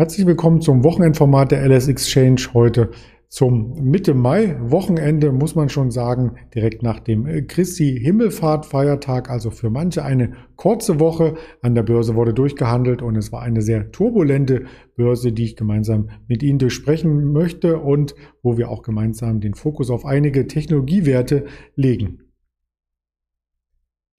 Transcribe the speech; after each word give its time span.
Herzlich 0.00 0.28
willkommen 0.28 0.60
zum 0.60 0.84
Wochenendformat 0.84 1.50
der 1.50 1.68
LS 1.68 1.88
Exchange 1.88 2.50
heute 2.54 2.92
zum 3.26 3.72
Mitte 3.82 4.14
Mai 4.14 4.56
Wochenende 4.60 5.32
muss 5.32 5.56
man 5.56 5.70
schon 5.70 5.90
sagen, 5.90 6.36
direkt 6.54 6.84
nach 6.84 7.00
dem 7.00 7.48
Christi 7.48 7.98
Himmelfahrt 8.00 8.64
Feiertag, 8.64 9.28
also 9.28 9.50
für 9.50 9.70
manche 9.70 10.04
eine 10.04 10.34
kurze 10.54 11.00
Woche 11.00 11.34
an 11.62 11.74
der 11.74 11.82
Börse 11.82 12.14
wurde 12.14 12.32
durchgehandelt 12.32 13.02
und 13.02 13.16
es 13.16 13.32
war 13.32 13.42
eine 13.42 13.60
sehr 13.60 13.90
turbulente 13.90 14.66
Börse, 14.94 15.32
die 15.32 15.46
ich 15.46 15.56
gemeinsam 15.56 16.10
mit 16.28 16.44
Ihnen 16.44 16.60
durchsprechen 16.60 17.32
möchte 17.32 17.78
und 17.78 18.14
wo 18.40 18.56
wir 18.56 18.70
auch 18.70 18.82
gemeinsam 18.84 19.40
den 19.40 19.54
Fokus 19.54 19.90
auf 19.90 20.06
einige 20.06 20.46
Technologiewerte 20.46 21.46
legen. 21.74 22.27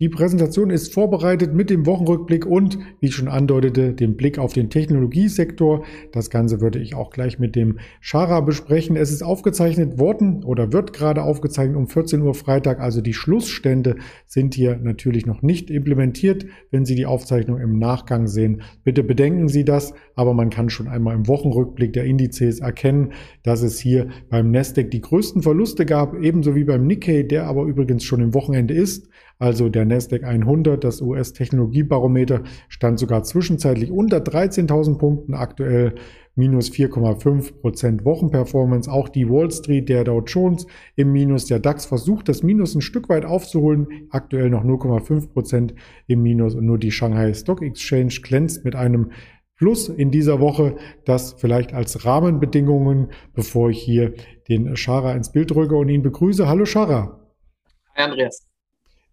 Die 0.02 0.08
Präsentation 0.08 0.70
ist 0.70 0.94
vorbereitet 0.94 1.53
mit 1.53 1.70
dem 1.70 1.85
Wochenrückblick 1.85 2.45
und, 2.45 2.80
wie 3.02 3.08
ich 3.08 3.16
schon 3.16 3.27
andeutete, 3.27 3.91
dem 3.91 4.16
Blick 4.16 4.39
auf 4.39 4.53
den 4.53 4.70
Technologiesektor. 4.70 5.84
Das 6.13 6.30
Ganze 6.30 6.62
würde 6.62 6.80
ich 6.80 6.95
auch 6.95 7.09
gleich 7.09 7.38
mit 7.38 7.53
dem 7.58 7.80
Schara 7.99 8.39
besprechen. 8.39 8.95
Es 8.95 9.12
ist 9.12 9.23
aufgezeichnet 9.23 9.99
worden 9.99 10.45
oder 10.45 10.72
wird 10.72 10.94
gerade 10.94 11.22
aufgezeichnet 11.23 11.75
um 11.75 11.89
14 11.89 12.22
Uhr 12.22 12.34
Freitag. 12.34 12.80
Also 12.80 13.02
die 13.02 13.13
Schlussstände 13.13 13.98
sind 14.25 14.53
hier 14.53 14.77
natürlich 14.77 15.25
noch 15.25 15.41
nicht 15.41 15.70
implementiert. 15.70 16.45
Wenn 16.72 16.86
Sie 16.86 16.95
die 16.95 17.05
Aufzeichnung 17.05 17.59
im 17.59 17.77
Nachgang 17.77 18.27
sehen, 18.27 18.61
bitte 18.86 19.03
bedenken 19.03 19.50
Sie 19.50 19.66
das. 19.66 19.94
Aber 20.16 20.34
man 20.34 20.50
kann 20.50 20.70
schon 20.70 20.88
einmal 20.88 21.13
im 21.13 21.27
Wochenrückblick 21.27 21.91
der 21.91 22.05
Indizes 22.05 22.61
erkennen, 22.61 23.11
dass 23.44 23.64
es 23.64 23.80
hier 23.80 24.08
beim 24.30 24.50
Nasdaq 24.50 24.92
die 24.92 25.02
größten 25.02 25.42
Verluste 25.42 25.86
gab, 25.86 26.16
ebenso 26.16 26.55
wie 26.55 26.64
beim 26.64 26.88
Nikkei, 26.88 27.23
der 27.23 27.47
aber 27.47 27.66
übrigens 27.66 28.05
schon 28.05 28.22
im 28.22 28.33
Wochenende 28.33 28.73
ist. 28.73 29.09
Also 29.42 29.70
der 29.70 29.86
Nasdaq 29.86 30.26
100, 30.26 30.84
das 30.84 31.02
US-Technologiebarometer, 31.02 32.44
stand 32.68 33.00
sogar 33.00 33.23
zwischenzeitlich 33.23 33.90
unter 33.90 34.18
13.000 34.18 34.98
Punkten, 34.98 35.34
aktuell 35.34 35.95
minus 36.36 36.70
4,5 36.70 37.62
Prozent 37.62 38.04
Wochenperformance. 38.04 38.92
Auch 38.92 39.08
die 39.08 39.30
Wall 39.30 39.50
Street, 39.50 39.88
der 39.88 40.04
Dow 40.04 40.22
Jones 40.26 40.67
im 40.98 41.14
Minus. 41.14 41.45
Der 41.45 41.60
DAX 41.60 41.86
versucht, 41.86 42.28
das 42.28 42.44
Minus 42.44 42.76
ein 42.76 42.82
Stück 42.82 43.08
weit 43.08 43.23
aufzuholen. 43.23 44.08
Aktuell 44.10 44.50
noch 44.50 44.66
0,5 44.66 45.32
Prozent 45.32 45.73
im 46.08 46.22
Minus 46.22 46.56
und 46.56 46.66
nur 46.66 46.78
die 46.78 46.92
Shanghai 46.92 47.34
Stock 47.34 47.62
Exchange 47.62 48.20
glänzt 48.22 48.66
mit 48.66 48.76
einem 48.76 49.12
Plus 49.56 49.88
in 49.88 50.12
dieser 50.12 50.42
Woche. 50.42 50.76
Das 51.06 51.34
vielleicht 51.34 51.73
als 51.73 52.06
Rahmenbedingungen, 52.06 53.08
bevor 53.34 53.70
ich 53.70 53.82
hier 53.82 54.14
den 54.50 54.76
Schara 54.76 55.14
ins 55.14 55.32
Bild 55.32 55.52
drücke 55.52 55.76
und 55.76 55.88
ihn 55.88 56.02
begrüße. 56.02 56.48
Hallo 56.48 56.66
Schara. 56.66 57.26
Hi 57.95 58.04
Andreas. 58.04 58.48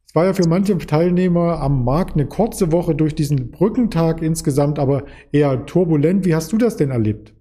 Es 0.06 0.14
war 0.14 0.24
ja 0.24 0.32
für 0.32 0.48
manche 0.48 0.78
Teilnehmer 0.78 1.60
am 1.60 1.84
Markt 1.84 2.14
eine 2.14 2.26
kurze 2.26 2.72
Woche 2.72 2.94
durch 2.94 3.14
diesen 3.14 3.50
Brückentag 3.50 4.22
insgesamt, 4.22 4.78
aber 4.78 5.04
eher 5.32 5.66
turbulent. 5.66 6.24
Wie 6.24 6.34
hast 6.34 6.52
du 6.52 6.58
das 6.58 6.76
denn 6.76 6.90
erlebt? 6.90 7.34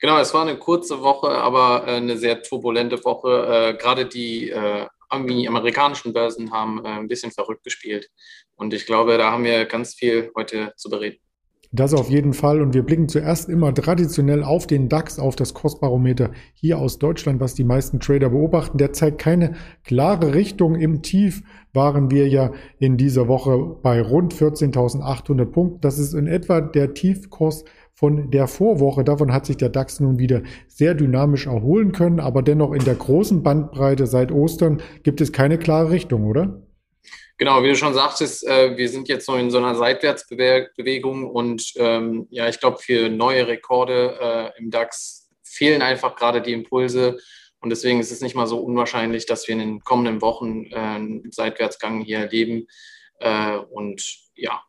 Genau, 0.00 0.18
es 0.18 0.32
war 0.32 0.42
eine 0.42 0.58
kurze 0.58 1.02
Woche, 1.02 1.30
aber 1.30 1.86
äh, 1.86 1.96
eine 1.96 2.16
sehr 2.16 2.42
turbulente 2.42 3.04
Woche. 3.04 3.74
Äh, 3.74 3.76
gerade 3.76 4.06
die 4.06 4.50
äh, 4.50 4.86
amerikanischen 5.08 6.12
Börsen 6.12 6.50
haben 6.50 6.84
ein 6.84 7.08
bisschen 7.08 7.30
verrückt 7.30 7.62
gespielt. 7.62 8.10
Und 8.56 8.74
ich 8.74 8.86
glaube, 8.86 9.18
da 9.18 9.30
haben 9.30 9.44
wir 9.44 9.64
ganz 9.66 9.94
viel 9.94 10.32
heute 10.34 10.72
zu 10.76 10.90
bereden. 10.90 11.18
Das 11.72 11.94
auf 11.94 12.10
jeden 12.10 12.32
Fall. 12.32 12.60
Und 12.60 12.74
wir 12.74 12.82
blicken 12.82 13.08
zuerst 13.08 13.48
immer 13.48 13.74
traditionell 13.74 14.42
auf 14.42 14.66
den 14.66 14.88
DAX, 14.88 15.18
auf 15.18 15.36
das 15.36 15.54
Kostbarometer 15.54 16.30
hier 16.54 16.78
aus 16.78 16.98
Deutschland, 16.98 17.40
was 17.40 17.54
die 17.54 17.64
meisten 17.64 18.00
Trader 18.00 18.30
beobachten. 18.30 18.78
Der 18.78 18.92
zeigt 18.92 19.18
keine 19.18 19.54
klare 19.84 20.34
Richtung. 20.34 20.76
Im 20.76 21.02
Tief 21.02 21.42
waren 21.72 22.10
wir 22.10 22.28
ja 22.28 22.52
in 22.78 22.96
dieser 22.96 23.28
Woche 23.28 23.76
bei 23.82 24.00
rund 24.00 24.34
14.800 24.34 25.44
Punkten. 25.46 25.80
Das 25.80 25.98
ist 25.98 26.14
in 26.14 26.26
etwa 26.26 26.60
der 26.60 26.94
Tiefkurs 26.94 27.64
von 27.92 28.30
der 28.30 28.46
Vorwoche. 28.46 29.04
Davon 29.04 29.32
hat 29.32 29.46
sich 29.46 29.56
der 29.56 29.70
DAX 29.70 30.00
nun 30.00 30.18
wieder 30.18 30.42
sehr 30.68 30.94
dynamisch 30.94 31.46
erholen 31.46 31.92
können. 31.92 32.20
Aber 32.20 32.42
dennoch 32.42 32.72
in 32.72 32.84
der 32.84 32.94
großen 32.94 33.42
Bandbreite 33.42 34.06
seit 34.06 34.30
Ostern 34.30 34.82
gibt 35.02 35.20
es 35.20 35.32
keine 35.32 35.58
klare 35.58 35.90
Richtung, 35.90 36.24
oder? 36.24 36.65
Genau, 37.38 37.62
wie 37.62 37.68
du 37.68 37.76
schon 37.76 37.92
sagtest, 37.92 38.46
äh, 38.46 38.76
wir 38.76 38.88
sind 38.88 39.08
jetzt 39.08 39.28
noch 39.28 39.36
in 39.38 39.50
so 39.50 39.58
einer 39.58 39.74
Seitwärtsbewegung 39.74 41.28
und 41.28 41.72
ähm, 41.76 42.26
ja, 42.30 42.48
ich 42.48 42.60
glaube, 42.60 42.78
für 42.78 43.10
neue 43.10 43.46
Rekorde 43.46 44.52
äh, 44.56 44.58
im 44.58 44.70
DAX 44.70 45.28
fehlen 45.42 45.82
einfach 45.82 46.16
gerade 46.16 46.40
die 46.40 46.54
Impulse 46.54 47.18
und 47.60 47.70
deswegen 47.70 48.00
ist 48.00 48.12
es 48.12 48.20
nicht 48.20 48.34
mal 48.34 48.46
so 48.46 48.58
unwahrscheinlich, 48.58 49.26
dass 49.26 49.48
wir 49.48 49.54
in 49.54 49.58
den 49.58 49.80
kommenden 49.80 50.22
Wochen 50.22 50.66
äh, 50.70 50.76
einen 50.76 51.32
Seitwärtsgang 51.32 52.00
hier 52.00 52.20
erleben. 52.20 52.68
Äh, 53.18 53.56
und 53.56 54.02
ja, 54.34 54.62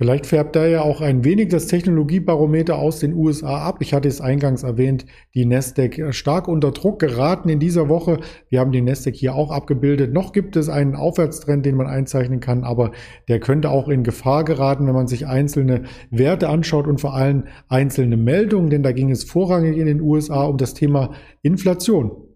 Vielleicht 0.00 0.24
färbt 0.24 0.56
da 0.56 0.66
ja 0.66 0.80
auch 0.80 1.02
ein 1.02 1.24
wenig 1.24 1.48
das 1.48 1.66
Technologiebarometer 1.66 2.78
aus 2.78 3.00
den 3.00 3.12
USA 3.12 3.58
ab. 3.58 3.82
Ich 3.82 3.92
hatte 3.92 4.08
es 4.08 4.22
eingangs 4.22 4.62
erwähnt, 4.62 5.04
die 5.34 5.44
Nasdaq 5.44 6.14
stark 6.14 6.48
unter 6.48 6.70
Druck 6.70 7.00
geraten 7.00 7.50
in 7.50 7.60
dieser 7.60 7.90
Woche. 7.90 8.18
Wir 8.48 8.60
haben 8.60 8.72
die 8.72 8.80
Nasdaq 8.80 9.14
hier 9.14 9.34
auch 9.34 9.50
abgebildet. 9.50 10.14
Noch 10.14 10.32
gibt 10.32 10.56
es 10.56 10.70
einen 10.70 10.96
Aufwärtstrend, 10.96 11.66
den 11.66 11.76
man 11.76 11.86
einzeichnen 11.86 12.40
kann, 12.40 12.64
aber 12.64 12.92
der 13.28 13.40
könnte 13.40 13.68
auch 13.68 13.88
in 13.90 14.02
Gefahr 14.02 14.44
geraten, 14.44 14.86
wenn 14.86 14.94
man 14.94 15.06
sich 15.06 15.26
einzelne 15.26 15.82
Werte 16.10 16.48
anschaut 16.48 16.86
und 16.86 16.98
vor 16.98 17.12
allem 17.12 17.44
einzelne 17.68 18.16
Meldungen, 18.16 18.70
denn 18.70 18.82
da 18.82 18.92
ging 18.92 19.10
es 19.10 19.24
vorrangig 19.24 19.76
in 19.76 19.84
den 19.84 20.00
USA 20.00 20.44
um 20.44 20.56
das 20.56 20.72
Thema 20.72 21.10
Inflation. 21.42 22.29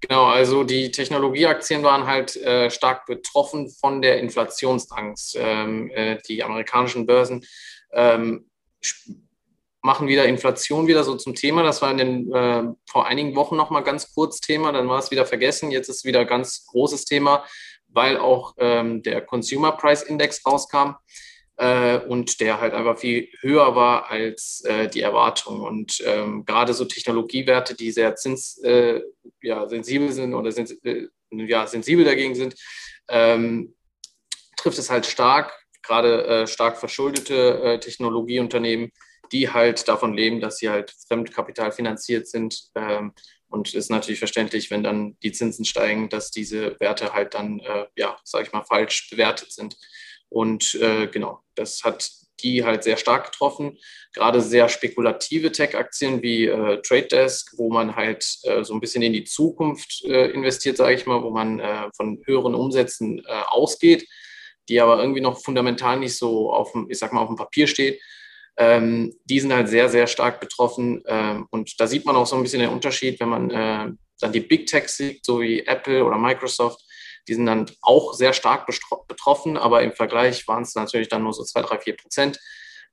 Genau, 0.00 0.26
also 0.26 0.64
die 0.64 0.90
Technologieaktien 0.90 1.82
waren 1.82 2.06
halt 2.06 2.36
äh, 2.36 2.70
stark 2.70 3.06
betroffen 3.06 3.70
von 3.70 4.02
der 4.02 4.18
Inflationsangst. 4.18 5.36
Ähm, 5.38 5.90
äh, 5.90 6.18
die 6.28 6.42
amerikanischen 6.42 7.06
Börsen 7.06 7.44
ähm, 7.92 8.50
machen 9.84 10.08
wieder 10.08 10.24
Inflation 10.24 10.86
wieder 10.86 11.04
so 11.04 11.14
zum 11.14 11.34
Thema. 11.34 11.62
Das 11.62 11.82
war 11.82 11.90
in 11.90 11.98
den, 11.98 12.32
äh, 12.32 12.64
vor 12.88 13.06
einigen 13.06 13.36
Wochen 13.36 13.56
noch 13.56 13.70
mal 13.70 13.82
ganz 13.82 14.12
kurz 14.14 14.40
Thema, 14.40 14.72
dann 14.72 14.88
war 14.88 14.98
es 14.98 15.10
wieder 15.10 15.26
vergessen. 15.26 15.70
Jetzt 15.70 15.88
ist 15.88 16.04
wieder 16.04 16.24
ganz 16.24 16.66
großes 16.66 17.04
Thema, 17.04 17.44
weil 17.88 18.16
auch 18.16 18.54
ähm, 18.58 19.02
der 19.02 19.20
Consumer 19.20 19.72
Price 19.72 20.02
Index 20.02 20.44
rauskam 20.46 20.96
äh, 21.56 21.98
und 21.98 22.40
der 22.40 22.60
halt 22.60 22.74
einfach 22.74 22.98
viel 22.98 23.28
höher 23.40 23.74
war 23.76 24.10
als 24.10 24.62
äh, 24.64 24.88
die 24.88 25.00
Erwartung. 25.00 25.60
Und 25.60 26.02
ähm, 26.04 26.44
gerade 26.44 26.74
so 26.74 26.84
Technologiewerte, 26.84 27.74
die 27.74 27.92
sehr 27.92 28.16
zins, 28.16 28.58
äh, 28.64 29.00
ja, 29.42 29.68
sensibel 29.68 30.12
sind 30.12 30.34
oder 30.34 30.50
sens 30.50 30.72
äh, 30.84 31.08
ja, 31.30 31.66
sensibel 31.66 32.04
dagegen 32.04 32.34
sind, 32.34 32.54
ähm, 33.08 33.74
trifft 34.56 34.78
es 34.78 34.90
halt 34.90 35.06
stark, 35.06 35.52
gerade 35.82 36.26
äh, 36.26 36.46
stark 36.46 36.78
verschuldete 36.78 37.60
äh, 37.62 37.80
Technologieunternehmen, 37.80 38.90
die 39.32 39.50
halt 39.50 39.86
davon 39.88 40.14
leben, 40.14 40.40
dass 40.40 40.58
sie 40.58 40.70
halt 40.70 40.94
Fremdkapital 41.08 41.72
finanziert 41.72 42.28
sind. 42.28 42.70
Ähm, 42.74 43.12
und 43.48 43.68
es 43.68 43.74
ist 43.74 43.90
natürlich 43.90 44.18
verständlich, 44.18 44.70
wenn 44.70 44.82
dann 44.82 45.16
die 45.22 45.30
Zinsen 45.30 45.64
steigen, 45.64 46.08
dass 46.08 46.32
diese 46.32 46.78
Werte 46.80 47.12
halt 47.12 47.34
dann, 47.34 47.62
ja, 47.94 48.18
sage 48.24 48.46
ich 48.46 48.52
mal, 48.52 48.64
falsch 48.64 49.08
bewertet 49.10 49.52
sind. 49.52 49.76
Und 50.34 50.74
äh, 50.82 51.06
genau, 51.06 51.44
das 51.54 51.84
hat 51.84 52.10
die 52.42 52.64
halt 52.64 52.82
sehr 52.82 52.96
stark 52.96 53.30
getroffen. 53.30 53.78
Gerade 54.12 54.40
sehr 54.40 54.68
spekulative 54.68 55.52
Tech-Aktien 55.52 56.22
wie 56.22 56.46
äh, 56.46 56.82
Trade 56.82 57.06
Desk, 57.06 57.54
wo 57.56 57.70
man 57.70 57.94
halt 57.94 58.38
äh, 58.42 58.64
so 58.64 58.74
ein 58.74 58.80
bisschen 58.80 59.02
in 59.02 59.12
die 59.12 59.22
Zukunft 59.22 60.04
äh, 60.04 60.30
investiert, 60.32 60.76
sage 60.76 60.94
ich 60.94 61.06
mal, 61.06 61.22
wo 61.22 61.30
man 61.30 61.60
äh, 61.60 61.88
von 61.96 62.20
höheren 62.26 62.56
Umsätzen 62.56 63.20
äh, 63.20 63.42
ausgeht, 63.48 64.08
die 64.68 64.80
aber 64.80 64.98
irgendwie 65.00 65.20
noch 65.20 65.40
fundamental 65.40 66.00
nicht 66.00 66.16
so 66.16 66.52
auf 66.52 66.72
dem, 66.72 66.90
ich 66.90 66.98
sag 66.98 67.12
mal, 67.12 67.20
auf 67.20 67.28
dem 67.28 67.36
Papier 67.36 67.68
steht. 67.68 68.00
Ähm, 68.56 69.14
die 69.24 69.38
sind 69.38 69.52
halt 69.52 69.68
sehr, 69.68 69.88
sehr 69.88 70.08
stark 70.08 70.40
betroffen. 70.40 71.00
Ähm, 71.06 71.46
und 71.50 71.80
da 71.80 71.86
sieht 71.86 72.04
man 72.04 72.16
auch 72.16 72.26
so 72.26 72.34
ein 72.34 72.42
bisschen 72.42 72.60
den 72.60 72.70
Unterschied, 72.70 73.20
wenn 73.20 73.28
man 73.28 73.50
äh, 73.50 73.92
dann 74.20 74.32
die 74.32 74.40
Big 74.40 74.66
Techs 74.66 74.96
sieht, 74.96 75.24
so 75.24 75.40
wie 75.40 75.60
Apple 75.60 76.04
oder 76.04 76.18
Microsoft, 76.18 76.83
die 77.28 77.34
sind 77.34 77.46
dann 77.46 77.66
auch 77.80 78.14
sehr 78.14 78.32
stark 78.32 78.68
betroffen, 79.08 79.56
aber 79.56 79.82
im 79.82 79.92
Vergleich 79.92 80.46
waren 80.46 80.62
es 80.62 80.74
natürlich 80.74 81.08
dann 81.08 81.22
nur 81.22 81.32
so 81.32 81.44
zwei, 81.44 81.62
drei, 81.62 81.78
vier 81.78 81.96
Prozent. 81.96 82.38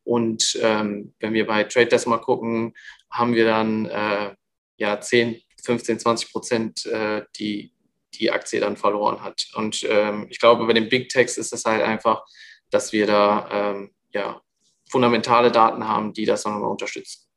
Und 0.04 0.58
ähm, 0.62 1.14
wenn 1.20 1.34
wir 1.34 1.46
bei 1.46 1.64
Trade 1.64 1.88
Desk 1.88 2.08
mal 2.08 2.18
gucken, 2.18 2.74
haben 3.10 3.36
wir 3.36 3.46
dann 3.46 3.86
äh, 3.86 4.34
ja 4.78 5.00
10, 5.00 5.42
15, 5.64 6.00
20 6.00 6.32
Prozent, 6.32 6.86
äh, 6.86 7.24
die 7.38 7.74
die 8.16 8.32
Aktie 8.32 8.60
dann 8.60 8.78
verloren 8.78 9.22
hat. 9.24 9.48
Und 9.56 9.86
ähm, 9.90 10.28
ich 10.30 10.40
glaube, 10.40 10.66
bei 10.66 10.74
den 10.74 10.90
Big 10.90 11.10
Techs 11.10 11.38
ist 11.38 11.54
es 11.54 11.66
halt 11.66 11.82
einfach, 11.82 12.24
dass 12.70 12.92
wir 12.94 13.08
da 13.08 13.50
ähm, 13.52 13.92
ja, 14.14 14.42
fundamentale 14.90 15.52
Daten 15.52 15.88
haben, 15.88 16.14
die 16.14 16.26
das 16.26 16.46
nochmal 16.46 16.70
unterstützen. 16.70 17.31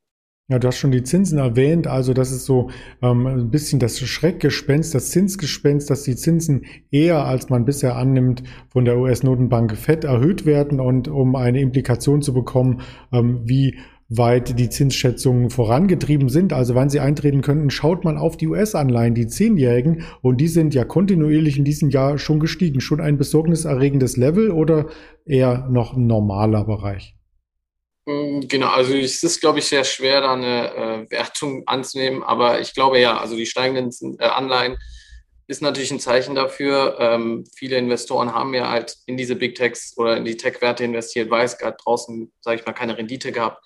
Ja, 0.51 0.59
du 0.59 0.69
hast 0.69 0.77
schon 0.77 0.91
die 0.91 1.03
Zinsen 1.03 1.39
erwähnt. 1.39 1.87
Also 1.87 2.13
das 2.13 2.31
ist 2.31 2.45
so 2.45 2.69
ähm, 3.01 3.27
ein 3.27 3.51
bisschen 3.51 3.79
das 3.81 3.99
Schreckgespenst, 3.99 4.95
das 4.95 5.11
Zinsgespenst, 5.11 5.89
dass 5.89 6.03
die 6.03 6.17
Zinsen 6.17 6.67
eher, 6.91 7.25
als 7.25 7.49
man 7.49 7.65
bisher 7.65 7.97
annimmt, 7.97 8.43
von 8.69 8.85
der 8.85 8.99
US-Notenbank 8.99 9.75
FED 9.75 10.05
erhöht 10.05 10.45
werden. 10.45 10.81
Und 10.81 11.09
um 11.09 11.35
eine 11.35 11.63
Implikation 11.63 12.21
zu 12.21 12.35
bekommen, 12.35 12.83
ähm, 13.11 13.41
wie 13.47 13.79
weit 14.11 14.59
die 14.59 14.69
Zinsschätzungen 14.69 15.49
vorangetrieben 15.49 16.29
sind, 16.29 16.53
also 16.53 16.75
wann 16.75 16.91
sie 16.91 17.01
eintreten 17.01 17.41
könnten, 17.41 17.71
schaut 17.71 18.05
man 18.05 18.19
auf 18.19 18.37
die 18.37 18.49
US-Anleihen, 18.49 19.15
die 19.15 19.27
Zehnjährigen, 19.27 20.03
und 20.21 20.43
die 20.43 20.49
sind 20.49 20.75
ja 20.75 20.85
kontinuierlich 20.85 21.57
in 21.57 21.65
diesem 21.65 21.89
Jahr 21.89 22.19
schon 22.19 22.39
gestiegen. 22.39 22.83
Schon 22.83 23.01
ein 23.01 23.17
besorgniserregendes 23.17 24.19
Level 24.19 24.51
oder 24.51 24.89
eher 25.25 25.67
noch 25.71 25.97
ein 25.97 26.07
normaler 26.07 26.65
Bereich? 26.65 27.17
Mm, 28.07 28.41
genau, 28.49 28.69
also 28.69 28.95
es 28.95 29.23
ist, 29.23 29.41
glaube 29.41 29.61
ich, 29.61 29.67
sehr 29.67 29.85
schwer, 29.85 30.21
da 30.21 30.33
eine 30.35 31.07
äh, 31.07 31.11
Wertung 31.11 31.63
anzunehmen, 31.67 32.23
aber 32.23 32.61
ich 32.61 32.75
glaube 32.75 33.01
ja, 33.01 33.19
also 33.19 33.37
die 33.37 33.47
steigenden 33.47 33.91
äh, 34.19 34.25
Anleihen 34.25 34.77
ist 35.47 35.63
natürlich 35.63 35.91
ein 35.91 36.01
Zeichen 36.01 36.35
dafür. 36.35 36.97
Ähm, 37.01 37.45
viele 37.55 37.77
Investoren 37.77 38.35
haben 38.35 38.55
ja 38.55 38.69
halt 38.71 38.97
in 39.07 39.17
diese 39.17 39.37
Big 39.37 39.55
Techs 39.57 39.97
oder 39.97 40.17
in 40.17 40.25
die 40.25 40.37
Tech-Werte 40.37 40.85
investiert, 40.85 41.31
weil 41.31 41.45
es 41.45 41.59
gerade 41.59 41.77
draußen, 41.83 42.33
sage 42.41 42.61
ich 42.61 42.67
mal, 42.67 42.73
keine 42.73 42.97
Rendite 42.97 43.31
gab. 43.33 43.61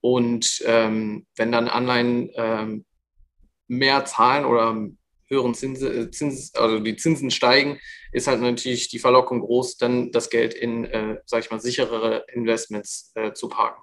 Und 0.00 0.62
ähm, 0.64 1.26
wenn 1.36 1.50
dann 1.50 1.68
Anleihen 1.68 2.30
ähm, 2.36 2.84
mehr 3.66 4.04
zahlen 4.04 4.44
oder 4.44 4.76
höheren 5.28 5.54
Zinsen, 5.54 6.06
äh, 6.06 6.10
Zins, 6.10 6.54
also 6.54 6.80
die 6.80 6.96
Zinsen 6.96 7.30
steigen, 7.30 7.78
ist 8.12 8.26
halt 8.26 8.40
natürlich 8.40 8.88
die 8.88 8.98
Verlockung 8.98 9.40
groß, 9.40 9.76
dann 9.76 10.10
das 10.12 10.30
Geld 10.30 10.54
in, 10.54 10.84
äh, 10.84 11.18
sag 11.26 11.44
ich 11.44 11.50
mal, 11.50 11.60
sicherere 11.60 12.24
Investments 12.32 13.12
äh, 13.14 13.32
zu 13.32 13.48
parken. 13.48 13.82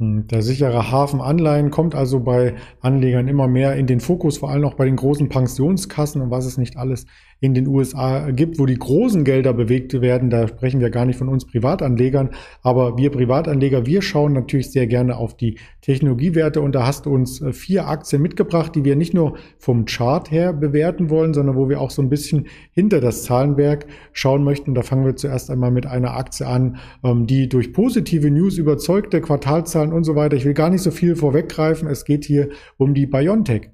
Hm, 0.00 0.28
der 0.28 0.42
sichere 0.42 0.92
Hafen 0.92 1.20
Anleihen 1.20 1.70
kommt 1.72 1.96
also 1.96 2.20
bei 2.20 2.54
Anlegern 2.80 3.26
immer 3.26 3.48
mehr 3.48 3.74
in 3.74 3.88
den 3.88 3.98
Fokus, 3.98 4.38
vor 4.38 4.50
allem 4.50 4.64
auch 4.64 4.74
bei 4.74 4.84
den 4.84 4.94
großen 4.94 5.28
Pensionskassen 5.28 6.22
und 6.22 6.30
was 6.30 6.46
es 6.46 6.56
nicht 6.56 6.76
alles 6.76 7.06
in 7.40 7.54
den 7.54 7.68
USA 7.68 8.30
gibt, 8.30 8.58
wo 8.58 8.66
die 8.66 8.78
großen 8.78 9.22
Gelder 9.22 9.52
bewegt 9.52 10.00
werden. 10.00 10.28
Da 10.28 10.48
sprechen 10.48 10.80
wir 10.80 10.90
gar 10.90 11.04
nicht 11.04 11.18
von 11.18 11.28
uns 11.28 11.46
Privatanlegern, 11.46 12.30
aber 12.62 12.96
wir 12.96 13.10
Privatanleger, 13.10 13.86
wir 13.86 14.02
schauen 14.02 14.32
natürlich 14.32 14.72
sehr 14.72 14.88
gerne 14.88 15.16
auf 15.16 15.36
die 15.36 15.56
Technologiewerte 15.80 16.60
und 16.60 16.74
da 16.74 16.84
hast 16.84 17.06
du 17.06 17.14
uns 17.14 17.40
äh, 17.40 17.52
vier 17.52 17.86
Aktien 17.86 18.22
mitgebracht, 18.22 18.74
die 18.74 18.84
wir 18.84 18.96
nicht 18.96 19.14
nur 19.14 19.36
vom 19.58 19.84
Chart 19.84 20.30
her 20.30 20.52
bewerten 20.52 21.10
wollen, 21.10 21.32
sondern 21.32 21.56
wo 21.56 21.68
wir 21.68 21.80
auch 21.80 21.90
so 21.90 22.02
ein 22.02 22.08
bisschen 22.08 22.48
hinter 22.72 23.00
das 23.00 23.22
Zahlenwerk 23.22 23.86
schauen 24.12 24.42
möchten. 24.42 24.74
Da 24.74 24.82
fangen 24.82 25.04
wir 25.04 25.14
zuerst 25.14 25.50
einmal 25.50 25.70
mit 25.70 25.86
einer 25.86 26.16
Aktie 26.16 26.46
an, 26.46 26.78
ähm, 27.04 27.26
die 27.26 27.48
durch 27.48 27.72
positive 27.72 28.30
News 28.30 28.58
überzeugte 28.58 29.20
Quartalzahlen 29.20 29.87
und 29.92 30.04
so 30.04 30.16
weiter. 30.16 30.36
Ich 30.36 30.44
will 30.44 30.54
gar 30.54 30.70
nicht 30.70 30.82
so 30.82 30.90
viel 30.90 31.16
vorweggreifen. 31.16 31.88
Es 31.88 32.04
geht 32.04 32.24
hier 32.24 32.50
um 32.76 32.94
die 32.94 33.06
BioNTech. 33.06 33.70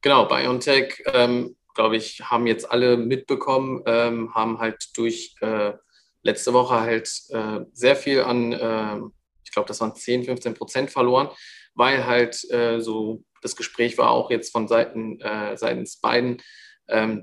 Genau, 0.00 0.26
BioNTech 0.26 1.02
ähm, 1.12 1.56
glaube 1.78 1.96
ich, 1.96 2.20
haben 2.28 2.48
jetzt 2.48 2.70
alle 2.70 2.96
mitbekommen, 2.96 3.82
ähm, 3.86 4.34
haben 4.34 4.58
halt 4.58 4.96
durch 4.96 5.36
äh, 5.40 5.74
letzte 6.22 6.52
Woche 6.52 6.80
halt 6.80 7.08
äh, 7.30 7.60
sehr 7.72 7.94
viel 7.94 8.22
an, 8.22 8.52
äh, 8.52 8.96
ich 9.44 9.52
glaube, 9.52 9.68
das 9.68 9.80
waren 9.80 9.94
10, 9.94 10.24
15 10.24 10.54
Prozent 10.54 10.90
verloren, 10.90 11.28
weil 11.74 12.04
halt 12.04 12.42
äh, 12.50 12.80
so 12.80 13.22
das 13.42 13.54
Gespräch 13.54 13.96
war 13.96 14.10
auch 14.10 14.32
jetzt 14.32 14.50
von 14.50 14.66
Seiten 14.66 15.20
äh, 15.20 15.56
seitens 15.56 16.00
beiden, 16.00 16.42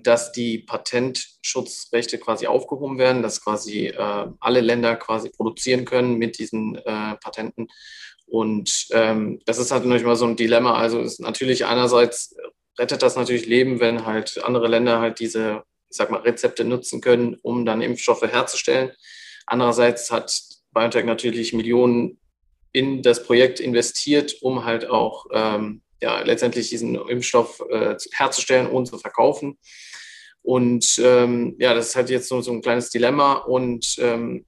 dass 0.04 0.32
die 0.32 0.60
Patentschutzrechte 0.60 2.20
quasi 2.20 2.46
aufgehoben 2.46 3.00
werden, 3.00 3.24
dass 3.24 3.44
quasi 3.44 3.88
äh, 3.88 4.28
alle 4.40 4.62
Länder 4.62 4.96
quasi 4.96 5.30
produzieren 5.30 5.86
können 5.86 6.18
mit 6.18 6.38
diesen 6.38 6.76
Patenten. 6.76 7.68
Und 8.28 8.88
ähm, 8.92 9.40
das 9.46 9.60
ist 9.60 9.72
halt 9.72 9.84
natürlich 9.86 10.06
mal 10.06 10.16
so 10.16 10.26
ein 10.26 10.36
Dilemma. 10.36 10.76
Also 10.76 11.02
ist 11.02 11.20
natürlich 11.20 11.66
einerseits 11.66 12.36
rettet 12.78 13.02
das 13.02 13.16
natürlich 13.16 13.46
Leben, 13.46 13.80
wenn 13.80 14.06
halt 14.06 14.44
andere 14.44 14.68
Länder 14.68 15.00
halt 15.00 15.20
diese, 15.20 15.64
ich 15.90 15.98
sag 15.98 16.12
mal, 16.12 16.22
Rezepte 16.22 16.64
nutzen 16.64 17.02
können, 17.02 17.38
um 17.42 17.66
dann 17.66 17.82
Impfstoffe 17.82 18.24
herzustellen. 18.24 18.92
Andererseits 19.46 20.12
hat 20.12 20.42
BioNTech 20.74 21.06
natürlich 21.06 21.54
Millionen 21.54 22.20
in 22.72 23.02
das 23.02 23.24
Projekt 23.24 23.60
investiert, 23.60 24.36
um 24.42 24.66
halt 24.66 24.90
auch 24.90 25.28
ähm, 25.32 25.82
ja, 26.02 26.22
letztendlich 26.22 26.70
diesen 26.70 26.96
Impfstoff 26.96 27.64
äh, 27.70 27.96
herzustellen 28.12 28.68
und 28.68 28.88
zu 28.88 28.98
verkaufen. 28.98 29.58
Und 30.42 31.02
ähm, 31.04 31.56
ja, 31.58 31.74
das 31.74 31.90
ist 31.90 31.96
halt 31.96 32.10
jetzt 32.10 32.28
so, 32.28 32.42
so 32.42 32.52
ein 32.52 32.62
kleines 32.62 32.92
Dilemma. 32.92 33.34
Und 33.34 33.96
ähm, 34.00 34.46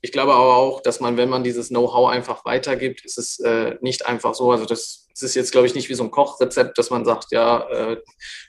ich 0.00 0.12
glaube 0.12 0.32
aber 0.32 0.56
auch, 0.56 0.80
dass 0.80 1.00
man, 1.00 1.16
wenn 1.16 1.28
man 1.28 1.42
dieses 1.42 1.68
Know-how 1.68 2.08
einfach 2.08 2.44
weitergibt, 2.44 3.04
ist 3.04 3.18
es 3.18 3.40
äh, 3.40 3.76
nicht 3.80 4.06
einfach 4.06 4.34
so. 4.34 4.52
Also 4.52 4.64
das, 4.64 5.08
das 5.12 5.22
ist 5.22 5.34
jetzt, 5.34 5.52
glaube 5.52 5.66
ich, 5.66 5.74
nicht 5.74 5.88
wie 5.88 5.94
so 5.94 6.04
ein 6.04 6.10
Kochrezept, 6.10 6.78
dass 6.78 6.90
man 6.90 7.04
sagt, 7.04 7.32
ja, 7.32 7.68
äh, 7.68 8.00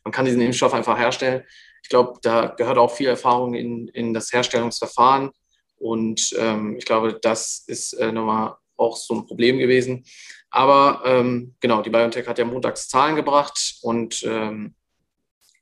man 0.03 0.12
kann 0.12 0.25
diesen 0.25 0.42
Impfstoff 0.42 0.74
einfach 0.74 0.98
herstellen. 0.98 1.44
Ich 1.83 1.89
glaube, 1.89 2.19
da 2.21 2.45
gehört 2.48 2.77
auch 2.77 2.94
viel 2.94 3.07
Erfahrung 3.07 3.56
in, 3.56 3.88
in 3.89 4.13
das 4.13 4.31
Herstellungsverfahren. 4.31 5.31
Und 5.77 6.36
ähm, 6.38 6.77
ich 6.77 6.86
glaube, 6.86 7.18
das 7.19 7.63
ist 7.65 7.94
äh, 7.94 8.12
nochmal 8.12 8.56
auch 8.77 8.95
so 8.95 9.15
ein 9.15 9.25
Problem 9.25 9.57
gewesen. 9.57 10.06
Aber 10.51 11.01
ähm, 11.06 11.56
genau, 11.62 11.81
die 11.81 11.89
BioNTech 11.89 12.27
hat 12.27 12.38
ja 12.38 12.45
montags 12.45 12.89
Zahlen 12.89 13.15
gebracht 13.15 13.77
und 13.81 14.21
ähm, 14.24 14.75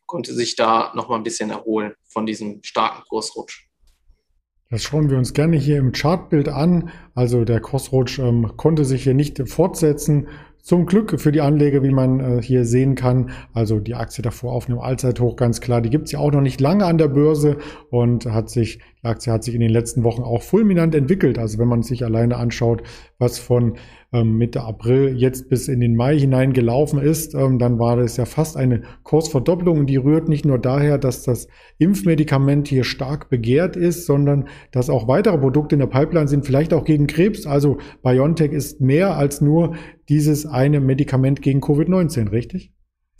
konnte 0.08 0.34
sich 0.34 0.56
da 0.56 0.92
nochmal 0.96 1.20
ein 1.20 1.24
bisschen 1.24 1.52
erholen 1.52 1.94
von 2.08 2.26
diesem 2.26 2.62
starken 2.64 3.04
Kursrutsch. 3.08 3.70
Das 4.72 4.84
schauen 4.84 5.10
wir 5.10 5.18
uns 5.18 5.34
gerne 5.34 5.58
hier 5.58 5.78
im 5.78 5.92
Chartbild 5.92 6.50
an. 6.50 6.92
Also 7.16 7.44
der 7.44 7.60
Crossroach 7.60 8.20
ähm, 8.20 8.52
konnte 8.56 8.86
sich 8.86 9.04
hier 9.04 9.16
nicht 9.16 9.48
fortsetzen. 9.48 10.28
Zum 10.62 10.86
Glück 10.86 11.20
für 11.20 11.32
die 11.32 11.42
Anleger, 11.42 11.82
wie 11.84 11.92
man 11.92 12.20
äh, 12.20 12.42
hier 12.42 12.66
sehen 12.66 12.94
kann. 12.94 13.32
Also 13.54 13.80
die 13.80 13.96
Aktie 13.96 14.22
davor 14.22 14.54
auf 14.54 14.68
einem 14.68 14.80
Allzeithoch, 14.80 15.36
ganz 15.38 15.62
klar. 15.62 15.82
Die 15.82 15.90
gibt's 15.90 16.12
ja 16.12 16.20
auch 16.20 16.32
noch 16.32 16.42
nicht 16.42 16.62
lange 16.62 16.86
an 16.86 16.98
der 16.98 17.08
Börse 17.08 17.58
und 17.90 18.26
hat 18.26 18.50
sich, 18.50 18.80
die 19.02 19.08
Aktie 19.08 19.32
hat 19.32 19.44
sich 19.44 19.56
in 19.56 19.62
den 19.62 19.70
letzten 19.70 20.04
Wochen 20.04 20.24
auch 20.24 20.42
fulminant 20.42 20.94
entwickelt. 20.94 21.38
Also 21.38 21.58
wenn 21.58 21.70
man 21.70 21.84
sich 21.84 22.04
alleine 22.04 22.36
anschaut, 22.36 22.84
was 23.18 23.40
von 23.40 23.78
ähm, 24.12 24.38
Mitte 24.38 24.62
April 24.62 25.16
jetzt 25.18 25.50
bis 25.50 25.70
in 25.70 25.80
den 25.80 25.96
Mai 25.96 26.20
hinein 26.20 26.52
gelaufen 26.52 27.00
ist, 27.00 27.34
ähm, 27.34 27.60
dann 27.60 27.80
war 27.80 27.96
das 27.96 28.18
ja 28.18 28.26
fast 28.26 28.58
eine 28.58 28.82
Kursverdopplung. 29.04 29.80
Und 29.80 29.86
die 29.88 29.98
rührt 29.98 30.28
nicht 30.28 30.46
nur 30.46 30.60
daher, 30.60 30.98
dass 30.98 31.24
das 31.24 31.48
Impfmedikament 31.78 32.68
hier 32.68 32.84
stark 32.84 33.30
begehrt 33.30 33.78
ist, 33.78 34.06
sondern 34.06 34.50
dass 34.72 34.90
auch 34.90 35.08
weitere 35.08 35.38
Produkte 35.38 35.76
in 35.76 35.80
der 35.80 35.88
Pipeline 35.88 36.28
sind, 36.28 36.46
vielleicht 36.46 36.74
auch 36.74 36.84
gegen 36.84 37.08
Krebs. 37.08 37.46
Also 37.46 37.78
BioNTech 38.04 38.52
ist 38.52 38.82
mehr 38.82 39.16
als 39.16 39.40
nur 39.40 39.76
dieses 40.10 40.46
eine 40.46 40.82
Medikament 40.82 41.42
gegen 41.42 41.62
Covid-19, 41.62 42.32
richtig? 42.32 42.74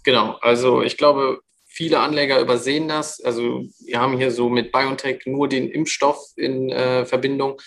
Genau, 0.04 0.38
also 0.42 0.82
ich 0.82 0.98
glaube, 0.98 1.40
viele 1.70 2.00
Anleger 2.00 2.42
übersehen 2.42 2.88
das. 2.88 3.22
Also 3.22 3.64
wir 3.86 4.02
haben 4.02 4.18
hier 4.18 4.32
so 4.32 4.50
mit 4.50 4.72
BioNTech 4.72 5.22
nur 5.26 5.48
den 5.48 5.70
Impfstoff 5.70 6.20
in 6.36 6.70
äh, 6.72 7.06
Verbindung. 7.06 7.62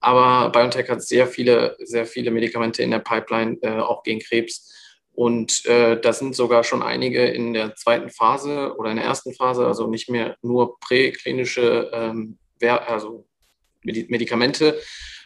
Aber 0.00 0.50
BioNTech 0.50 0.88
hat 0.88 1.02
sehr 1.02 1.26
viele, 1.26 1.76
sehr 1.80 2.06
viele 2.06 2.30
Medikamente 2.30 2.82
in 2.82 2.92
der 2.92 3.00
Pipeline, 3.00 3.58
äh, 3.62 3.80
auch 3.80 4.04
gegen 4.04 4.20
Krebs. 4.20 4.72
Und 5.12 5.66
äh, 5.66 6.00
da 6.00 6.12
sind 6.12 6.36
sogar 6.36 6.62
schon 6.62 6.80
einige 6.80 7.24
in 7.24 7.52
der 7.52 7.74
zweiten 7.74 8.08
Phase 8.08 8.76
oder 8.78 8.90
in 8.90 8.96
der 8.96 9.06
ersten 9.06 9.34
Phase, 9.34 9.66
also 9.66 9.88
nicht 9.88 10.08
mehr 10.08 10.36
nur 10.42 10.78
präklinische 10.78 11.90
ähm, 11.92 12.38
also 12.60 13.26
Medikamente. 13.82 14.80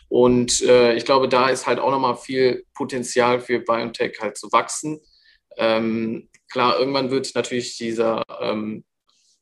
Und 0.09 0.63
äh, 0.63 0.95
ich 0.95 1.05
glaube, 1.05 1.29
da 1.29 1.51
ist 1.51 1.67
halt 1.67 1.79
auch 1.79 1.91
nochmal 1.91 2.17
viel 2.17 2.65
Potenzial 2.75 3.41
für 3.41 3.61
BioNTech 3.61 4.19
halt 4.21 4.39
zu 4.39 4.51
wachsen. 4.53 5.01
Ähm, 5.59 6.31
klar, 6.53 6.79
irgendwann 6.79 7.11
wird 7.11 7.35
natürlich 7.35 7.77
dieser 7.77 8.23
ähm, 8.41 8.85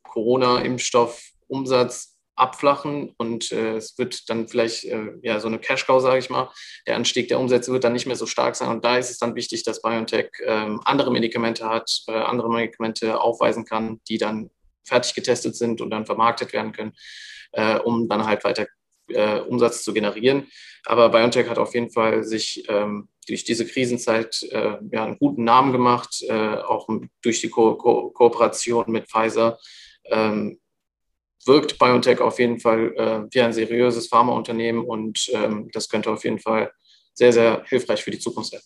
Corona-Impfstoff-Umsatz 0.03 2.17
abflachen 2.35 3.13
und 3.17 3.51
äh, 3.51 3.75
es 3.75 3.97
wird 3.97 4.29
dann 4.29 4.47
vielleicht 4.47 4.85
äh, 4.85 5.11
ja 5.21 5.39
so 5.39 5.47
eine 5.47 5.59
Cash-Cow, 5.59 6.01
sage 6.01 6.19
ich 6.19 6.29
mal. 6.29 6.49
Der 6.87 6.95
Anstieg 6.95 7.27
der 7.27 7.39
Umsätze 7.39 7.71
wird 7.71 7.83
dann 7.83 7.93
nicht 7.93 8.07
mehr 8.07 8.15
so 8.15 8.25
stark 8.25 8.55
sein 8.55 8.69
und 8.69 8.83
da 8.83 8.97
ist 8.97 9.11
es 9.11 9.19
dann 9.19 9.35
wichtig, 9.35 9.63
dass 9.63 9.81
BioNTech 9.81 10.29
äh, 10.39 10.75
andere 10.85 11.11
Medikamente 11.11 11.69
hat, 11.69 12.01
äh, 12.07 12.13
andere 12.13 12.49
Medikamente 12.49 13.19
aufweisen 13.19 13.65
kann, 13.65 14.01
die 14.07 14.17
dann 14.17 14.49
fertig 14.83 15.13
getestet 15.13 15.55
sind 15.55 15.81
und 15.81 15.91
dann 15.91 16.05
vermarktet 16.05 16.53
werden 16.53 16.71
können, 16.71 16.93
äh, 17.51 17.77
um 17.77 18.09
dann 18.09 18.25
halt 18.25 18.43
weiter 18.43 18.67
äh, 19.09 19.41
Umsatz 19.41 19.83
zu 19.83 19.93
generieren. 19.93 20.47
Aber 20.85 21.09
BioNTech 21.09 21.47
hat 21.47 21.59
auf 21.59 21.75
jeden 21.75 21.91
Fall 21.91 22.23
sich 22.23 22.63
ähm, 22.69 23.09
durch 23.31 23.45
diese 23.45 23.65
Krisenzeit 23.65 24.41
ja, 24.51 25.05
einen 25.05 25.17
guten 25.17 25.45
Namen 25.45 25.71
gemacht, 25.71 26.23
auch 26.29 26.89
durch 27.21 27.39
die 27.39 27.49
Ko 27.49 27.75
Ko 27.75 28.09
Kooperation 28.09 28.91
mit 28.91 29.07
Pfizer. 29.07 29.57
Ähm, 30.05 30.59
wirkt 31.45 31.79
BioNTech 31.79 32.19
auf 32.19 32.39
jeden 32.39 32.59
Fall 32.59 32.93
äh, 32.95 33.33
wie 33.33 33.41
ein 33.41 33.53
seriöses 33.53 34.07
Pharmaunternehmen 34.07 34.83
und 34.83 35.29
ähm, 35.33 35.69
das 35.73 35.89
könnte 35.89 36.11
auf 36.11 36.23
jeden 36.23 36.39
Fall 36.39 36.71
sehr, 37.13 37.33
sehr 37.33 37.63
hilfreich 37.67 38.03
für 38.03 38.11
die 38.11 38.19
Zukunft 38.19 38.51
sein. 38.51 38.61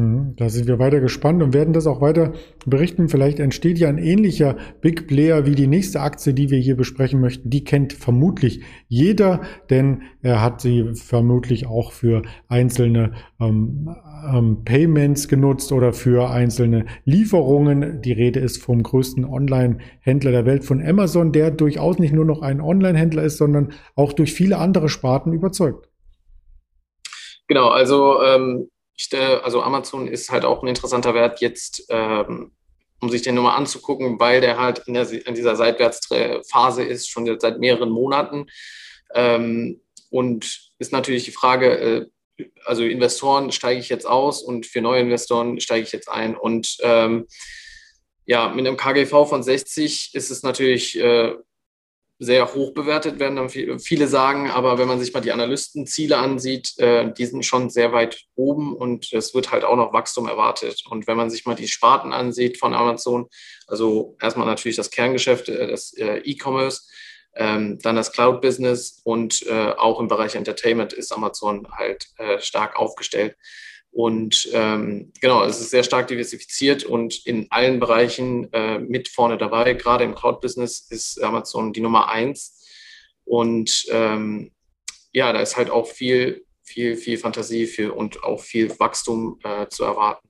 Mhm, 0.00 0.34
da 0.36 0.48
sind 0.48 0.66
wir 0.66 0.78
weiter 0.78 1.00
gespannt 1.00 1.42
und 1.42 1.52
werden 1.52 1.74
das 1.74 1.86
auch 1.86 2.00
weiter 2.00 2.32
berichten. 2.64 3.08
Vielleicht 3.08 3.38
entsteht 3.38 3.78
ja 3.78 3.88
ein 3.88 3.98
ähnlicher 3.98 4.56
Big 4.80 5.06
Player 5.06 5.44
wie 5.44 5.54
die 5.54 5.66
nächste 5.66 6.00
Aktie, 6.00 6.32
die 6.32 6.50
wir 6.50 6.58
hier 6.58 6.76
besprechen 6.76 7.20
möchten. 7.20 7.50
Die 7.50 7.64
kennt 7.64 7.92
vermutlich 7.92 8.62
jeder, 8.88 9.42
denn 9.68 10.02
er 10.22 10.42
hat 10.42 10.62
sie 10.62 10.94
vermutlich 10.94 11.66
auch 11.66 11.92
für 11.92 12.22
einzelne 12.48 13.12
ähm, 13.40 13.94
ähm, 14.32 14.64
Payments 14.64 15.28
genutzt 15.28 15.70
oder 15.72 15.92
für 15.92 16.30
einzelne 16.30 16.86
Lieferungen. 17.04 18.00
Die 18.00 18.12
Rede 18.12 18.40
ist 18.40 18.62
vom 18.62 18.82
größten 18.82 19.26
Online-Händler 19.26 20.30
der 20.30 20.46
Welt, 20.46 20.64
von 20.64 20.82
Amazon, 20.82 21.32
der 21.32 21.50
durchaus 21.50 21.98
nicht 21.98 22.14
nur 22.14 22.24
noch 22.24 22.40
ein 22.40 22.62
Online-Händler 22.62 23.24
ist, 23.24 23.36
sondern 23.36 23.72
auch 23.96 24.14
durch 24.14 24.32
viele 24.32 24.58
andere 24.58 24.88
Sparten 24.88 25.32
überzeugt. 25.34 25.88
Genau, 27.48 27.68
also 27.68 28.22
ähm 28.22 28.68
ich, 29.00 29.18
also 29.18 29.62
Amazon 29.62 30.06
ist 30.06 30.30
halt 30.30 30.44
auch 30.44 30.62
ein 30.62 30.68
interessanter 30.68 31.14
Wert 31.14 31.40
jetzt, 31.40 31.86
ähm, 31.88 32.52
um 33.00 33.08
sich 33.08 33.22
den 33.22 33.34
nur 33.34 33.44
mal 33.44 33.56
anzugucken, 33.56 34.20
weil 34.20 34.40
der 34.42 34.58
halt 34.58 34.80
in, 34.86 34.94
der, 34.94 35.10
in 35.10 35.34
dieser 35.34 35.56
Seitwärtsphase 35.56 36.82
ist, 36.82 37.08
schon 37.08 37.40
seit 37.40 37.58
mehreren 37.58 37.90
Monaten. 37.90 38.46
Ähm, 39.14 39.80
und 40.10 40.72
ist 40.78 40.92
natürlich 40.92 41.24
die 41.24 41.30
Frage, 41.30 42.10
äh, 42.38 42.44
also 42.64 42.84
Investoren 42.84 43.52
steige 43.52 43.80
ich 43.80 43.88
jetzt 43.88 44.06
aus 44.06 44.42
und 44.42 44.66
für 44.66 44.82
neue 44.82 45.00
Investoren 45.00 45.60
steige 45.60 45.84
ich 45.84 45.92
jetzt 45.92 46.08
ein. 46.08 46.36
Und 46.36 46.76
ähm, 46.82 47.26
ja, 48.26 48.48
mit 48.48 48.66
einem 48.66 48.76
KGV 48.76 49.26
von 49.28 49.42
60 49.42 50.14
ist 50.14 50.30
es 50.30 50.42
natürlich 50.42 50.98
äh, 50.98 51.34
sehr 52.22 52.52
hoch 52.54 52.74
bewertet, 52.74 53.18
werden 53.18 53.36
dann 53.36 53.48
viele 53.48 54.06
sagen. 54.06 54.50
Aber 54.50 54.76
wenn 54.76 54.86
man 54.86 55.00
sich 55.00 55.14
mal 55.14 55.22
die 55.22 55.32
Analystenziele 55.32 56.18
ansieht, 56.18 56.78
äh, 56.78 57.10
die 57.14 57.24
sind 57.24 57.46
schon 57.46 57.70
sehr 57.70 57.94
weit 57.94 58.24
oben 58.34 58.76
und 58.76 59.10
es 59.14 59.34
wird 59.34 59.50
halt 59.50 59.64
auch 59.64 59.76
noch 59.76 59.94
Wachstum 59.94 60.28
erwartet. 60.28 60.84
Und 60.90 61.06
wenn 61.06 61.16
man 61.16 61.30
sich 61.30 61.46
mal 61.46 61.54
die 61.54 61.66
Sparten 61.66 62.12
ansieht 62.12 62.58
von 62.58 62.74
Amazon, 62.74 63.26
also 63.66 64.18
erstmal 64.20 64.46
natürlich 64.46 64.76
das 64.76 64.90
Kerngeschäft, 64.90 65.48
äh, 65.48 65.66
das 65.66 65.94
äh, 65.94 66.18
E-Commerce, 66.18 66.82
ähm, 67.34 67.78
dann 67.78 67.96
das 67.96 68.12
Cloud-Business 68.12 69.00
und 69.04 69.46
auch 69.48 70.00
im 70.00 70.08
Bereich 70.08 70.34
Entertainment 70.34 70.92
ist 70.92 71.12
Amazon 71.12 71.68
halt 71.70 72.06
stark 72.40 72.76
aufgestellt. 72.76 73.36
Und 73.92 74.48
ähm, 74.52 75.12
genau, 75.20 75.44
es 75.44 75.60
ist 75.60 75.70
sehr 75.70 75.82
stark 75.82 76.06
diversifiziert 76.08 76.84
und 76.84 77.26
in 77.26 77.48
allen 77.50 77.80
Bereichen 77.80 78.52
äh, 78.52 78.78
mit 78.78 79.08
vorne 79.08 79.36
dabei. 79.36 79.74
Gerade 79.74 80.04
im 80.04 80.14
Cloud-Business 80.14 80.86
ist 80.90 81.22
Amazon 81.22 81.72
die 81.72 81.80
Nummer 81.80 82.08
eins. 82.08 82.68
Und 83.24 83.86
ähm, 83.90 84.52
ja, 85.12 85.32
da 85.32 85.40
ist 85.40 85.56
halt 85.56 85.70
auch 85.70 85.88
viel, 85.88 86.46
viel, 86.62 86.96
viel 86.96 87.18
Fantasie 87.18 87.66
für 87.66 87.94
und 87.94 88.22
auch 88.22 88.40
viel 88.40 88.78
Wachstum 88.78 89.38
äh, 89.42 89.66
zu 89.68 89.84
erwarten. 89.84 90.29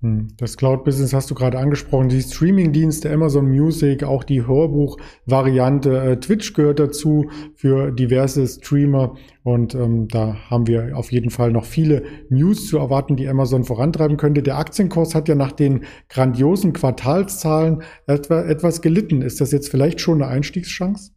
Hm, 0.00 0.28
das 0.36 0.56
Cloud-Business 0.56 1.12
hast 1.12 1.28
du 1.28 1.34
gerade 1.34 1.58
angesprochen, 1.58 2.08
die 2.08 2.22
Streaming-Dienste, 2.22 3.10
Amazon 3.10 3.48
Music, 3.48 4.04
auch 4.04 4.22
die 4.22 4.46
Hörbuch-Variante, 4.46 6.00
äh, 6.00 6.20
Twitch 6.20 6.52
gehört 6.52 6.78
dazu 6.78 7.28
für 7.56 7.90
diverse 7.90 8.46
Streamer 8.46 9.16
und 9.42 9.74
ähm, 9.74 10.06
da 10.06 10.36
haben 10.50 10.68
wir 10.68 10.96
auf 10.96 11.10
jeden 11.10 11.30
Fall 11.30 11.50
noch 11.50 11.64
viele 11.64 12.04
News 12.28 12.68
zu 12.68 12.78
erwarten, 12.78 13.16
die 13.16 13.26
Amazon 13.26 13.64
vorantreiben 13.64 14.18
könnte. 14.18 14.44
Der 14.44 14.58
Aktienkurs 14.58 15.16
hat 15.16 15.28
ja 15.28 15.34
nach 15.34 15.50
den 15.50 15.84
grandiosen 16.08 16.72
Quartalszahlen 16.72 17.82
etwa, 18.06 18.42
etwas 18.42 18.82
gelitten. 18.82 19.20
Ist 19.22 19.40
das 19.40 19.50
jetzt 19.50 19.68
vielleicht 19.68 20.00
schon 20.00 20.22
eine 20.22 20.30
Einstiegschance? 20.30 21.10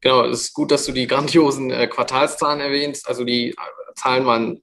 Genau, 0.00 0.24
es 0.26 0.42
ist 0.42 0.54
gut, 0.54 0.70
dass 0.70 0.86
du 0.86 0.92
die 0.92 1.08
grandiosen 1.08 1.72
äh, 1.72 1.88
Quartalszahlen 1.88 2.60
erwähnst. 2.60 3.08
Also 3.08 3.24
die 3.24 3.50
äh, 3.50 3.54
Zahlen 3.96 4.26
waren 4.26 4.60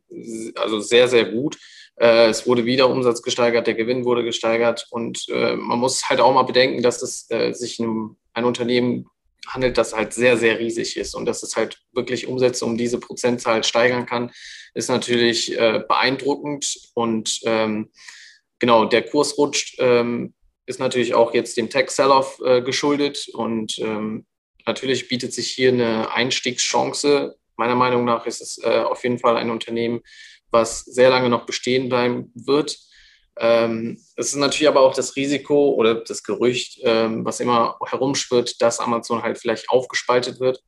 also 0.55 0.79
sehr, 0.79 1.09
sehr 1.09 1.25
gut. 1.25 1.57
Äh, 2.01 2.29
es 2.29 2.47
wurde 2.47 2.65
wieder 2.65 2.89
Umsatz 2.89 3.21
gesteigert, 3.21 3.67
der 3.67 3.75
Gewinn 3.75 4.05
wurde 4.05 4.23
gesteigert 4.23 4.87
und 4.89 5.27
äh, 5.29 5.55
man 5.55 5.79
muss 5.79 6.09
halt 6.09 6.19
auch 6.19 6.33
mal 6.33 6.43
bedenken, 6.43 6.81
dass 6.81 7.01
es 7.01 7.29
äh, 7.29 7.53
sich 7.53 7.79
um 7.79 8.17
ein 8.33 8.45
Unternehmen 8.45 9.05
handelt, 9.47 9.77
das 9.77 9.93
halt 9.93 10.13
sehr, 10.13 10.37
sehr 10.37 10.59
riesig 10.59 10.97
ist 10.97 11.13
und 11.13 11.25
dass 11.25 11.43
es 11.43 11.55
halt 11.55 11.81
wirklich 11.91 12.27
Umsätze 12.27 12.65
um 12.65 12.77
diese 12.77 12.99
Prozentzahl 12.99 13.63
steigern 13.63 14.05
kann, 14.05 14.31
ist 14.73 14.87
natürlich 14.87 15.57
beeindruckend 15.57 16.77
und 16.93 17.41
ähm, 17.43 17.89
genau, 18.59 18.85
der 18.85 19.01
Kurs 19.01 19.37
rutscht, 19.37 19.75
ähm, 19.79 20.35
ist 20.67 20.79
natürlich 20.79 21.15
auch 21.15 21.33
jetzt 21.33 21.57
dem 21.57 21.71
Tech-Sell-Off 21.71 22.37
geschuldet 22.63 23.27
und 23.33 23.79
ähm, 23.79 24.25
natürlich 24.65 25.09
bietet 25.09 25.33
sich 25.33 25.49
hier 25.49 25.73
eine 25.73 26.13
Einstiegschance. 26.13 27.35
Meiner 27.57 27.75
Meinung 27.75 28.05
nach 28.05 28.27
ist 28.27 28.41
es 28.41 28.63
auf 28.63 29.03
jeden 29.03 29.17
Fall 29.17 29.37
ein 29.37 29.49
Unternehmen, 29.49 30.01
was 30.51 30.81
sehr 30.81 31.09
lange 31.09 31.29
noch 31.29 31.45
bestehen 31.45 31.89
bleiben 31.89 32.31
wird. 32.35 32.77
Ähm, 33.39 33.97
es 34.15 34.27
ist 34.27 34.35
natürlich 34.35 34.67
aber 34.67 34.81
auch 34.81 34.93
das 34.93 35.15
Risiko 35.15 35.71
oder 35.71 35.95
das 35.95 36.23
Gerücht, 36.23 36.79
ähm, 36.83 37.25
was 37.25 37.39
immer 37.39 37.77
herumschwirrt, 37.85 38.61
dass 38.61 38.79
Amazon 38.79 39.23
halt 39.23 39.37
vielleicht 39.39 39.69
aufgespaltet 39.69 40.39
wird. 40.39 40.61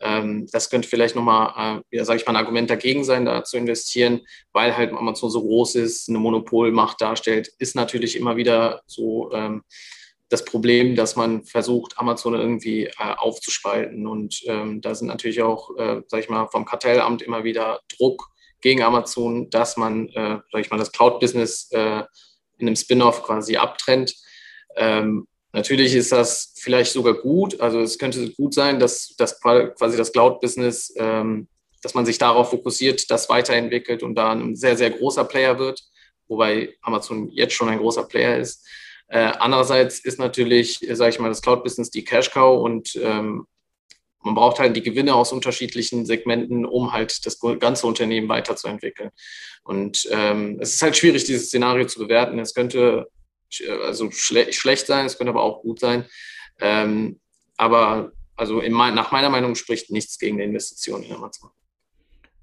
Ähm, 0.00 0.46
das 0.52 0.68
könnte 0.68 0.88
vielleicht 0.88 1.16
nochmal, 1.16 1.80
äh, 1.90 1.96
ja, 1.96 2.04
sage 2.04 2.20
ich 2.20 2.26
mal, 2.26 2.32
ein 2.32 2.44
Argument 2.44 2.68
dagegen 2.68 3.04
sein, 3.04 3.24
da 3.24 3.44
zu 3.44 3.56
investieren, 3.56 4.20
weil 4.52 4.76
halt 4.76 4.92
Amazon 4.92 5.30
so 5.30 5.42
groß 5.42 5.76
ist, 5.76 6.08
eine 6.08 6.18
Monopolmacht 6.18 7.00
darstellt, 7.00 7.50
ist 7.58 7.76
natürlich 7.76 8.16
immer 8.16 8.36
wieder 8.36 8.82
so 8.86 9.32
ähm, 9.32 9.62
das 10.28 10.44
Problem, 10.44 10.96
dass 10.96 11.14
man 11.14 11.44
versucht, 11.44 11.98
Amazon 11.98 12.34
irgendwie 12.34 12.86
äh, 12.86 12.92
aufzuspalten. 12.98 14.06
Und 14.06 14.42
ähm, 14.46 14.80
da 14.80 14.94
sind 14.94 15.08
natürlich 15.08 15.42
auch, 15.42 15.76
äh, 15.76 16.02
sage 16.08 16.24
ich 16.24 16.28
mal, 16.28 16.48
vom 16.48 16.64
Kartellamt 16.64 17.22
immer 17.22 17.44
wieder 17.44 17.80
Druck 17.96 18.31
gegen 18.62 18.82
Amazon, 18.82 19.50
dass 19.50 19.76
man, 19.76 20.08
äh, 20.08 20.38
sag 20.50 20.60
ich 20.60 20.70
mal, 20.70 20.78
das 20.78 20.92
Cloud-Business 20.92 21.68
äh, 21.72 22.02
in 22.58 22.68
einem 22.68 22.76
Spin-off 22.76 23.22
quasi 23.22 23.56
abtrennt. 23.56 24.14
Ähm, 24.76 25.26
natürlich 25.52 25.94
ist 25.94 26.12
das 26.12 26.54
vielleicht 26.56 26.92
sogar 26.92 27.14
gut. 27.14 27.60
Also 27.60 27.80
es 27.80 27.98
könnte 27.98 28.30
gut 28.30 28.54
sein, 28.54 28.78
dass, 28.78 29.14
dass 29.18 29.40
quasi 29.40 29.96
das 29.96 30.12
Cloud-Business, 30.12 30.94
ähm, 30.96 31.48
dass 31.82 31.94
man 31.94 32.06
sich 32.06 32.18
darauf 32.18 32.50
fokussiert, 32.50 33.10
das 33.10 33.28
weiterentwickelt 33.28 34.02
und 34.02 34.14
da 34.14 34.32
ein 34.32 34.54
sehr, 34.54 34.76
sehr 34.76 34.90
großer 34.90 35.24
Player 35.24 35.58
wird, 35.58 35.82
wobei 36.28 36.74
Amazon 36.82 37.28
jetzt 37.30 37.54
schon 37.54 37.68
ein 37.68 37.78
großer 37.78 38.04
Player 38.04 38.38
ist. 38.38 38.64
Äh, 39.08 39.32
andererseits 39.38 39.98
ist 39.98 40.18
natürlich, 40.18 40.78
sage 40.92 41.10
ich 41.10 41.18
mal, 41.18 41.28
das 41.28 41.42
Cloud-Business 41.42 41.90
die 41.90 42.04
Cash-Cow 42.04 42.62
und 42.62 42.96
ähm, 43.02 43.46
man 44.22 44.34
braucht 44.34 44.58
halt 44.58 44.76
die 44.76 44.82
Gewinne 44.82 45.14
aus 45.14 45.32
unterschiedlichen 45.32 46.06
Segmenten, 46.06 46.64
um 46.64 46.92
halt 46.92 47.24
das 47.26 47.38
ganze 47.58 47.86
Unternehmen 47.86 48.28
weiterzuentwickeln. 48.28 49.10
Und 49.64 50.08
ähm, 50.10 50.58
es 50.60 50.74
ist 50.74 50.82
halt 50.82 50.96
schwierig, 50.96 51.24
dieses 51.24 51.46
Szenario 51.46 51.86
zu 51.86 51.98
bewerten. 51.98 52.38
Es 52.38 52.54
könnte 52.54 53.08
also 53.68 54.10
schle 54.10 54.52
schlecht 54.52 54.86
sein, 54.86 55.06
es 55.06 55.18
könnte 55.18 55.30
aber 55.30 55.42
auch 55.42 55.62
gut 55.62 55.80
sein. 55.80 56.06
Ähm, 56.60 57.20
aber 57.56 58.12
also 58.36 58.60
in, 58.60 58.72
nach 58.72 59.12
meiner 59.12 59.30
Meinung 59.30 59.54
spricht 59.54 59.90
nichts 59.90 60.18
gegen 60.18 60.38
die 60.38 60.44
Investition 60.44 61.02
in 61.02 61.14
Amazon. 61.14 61.50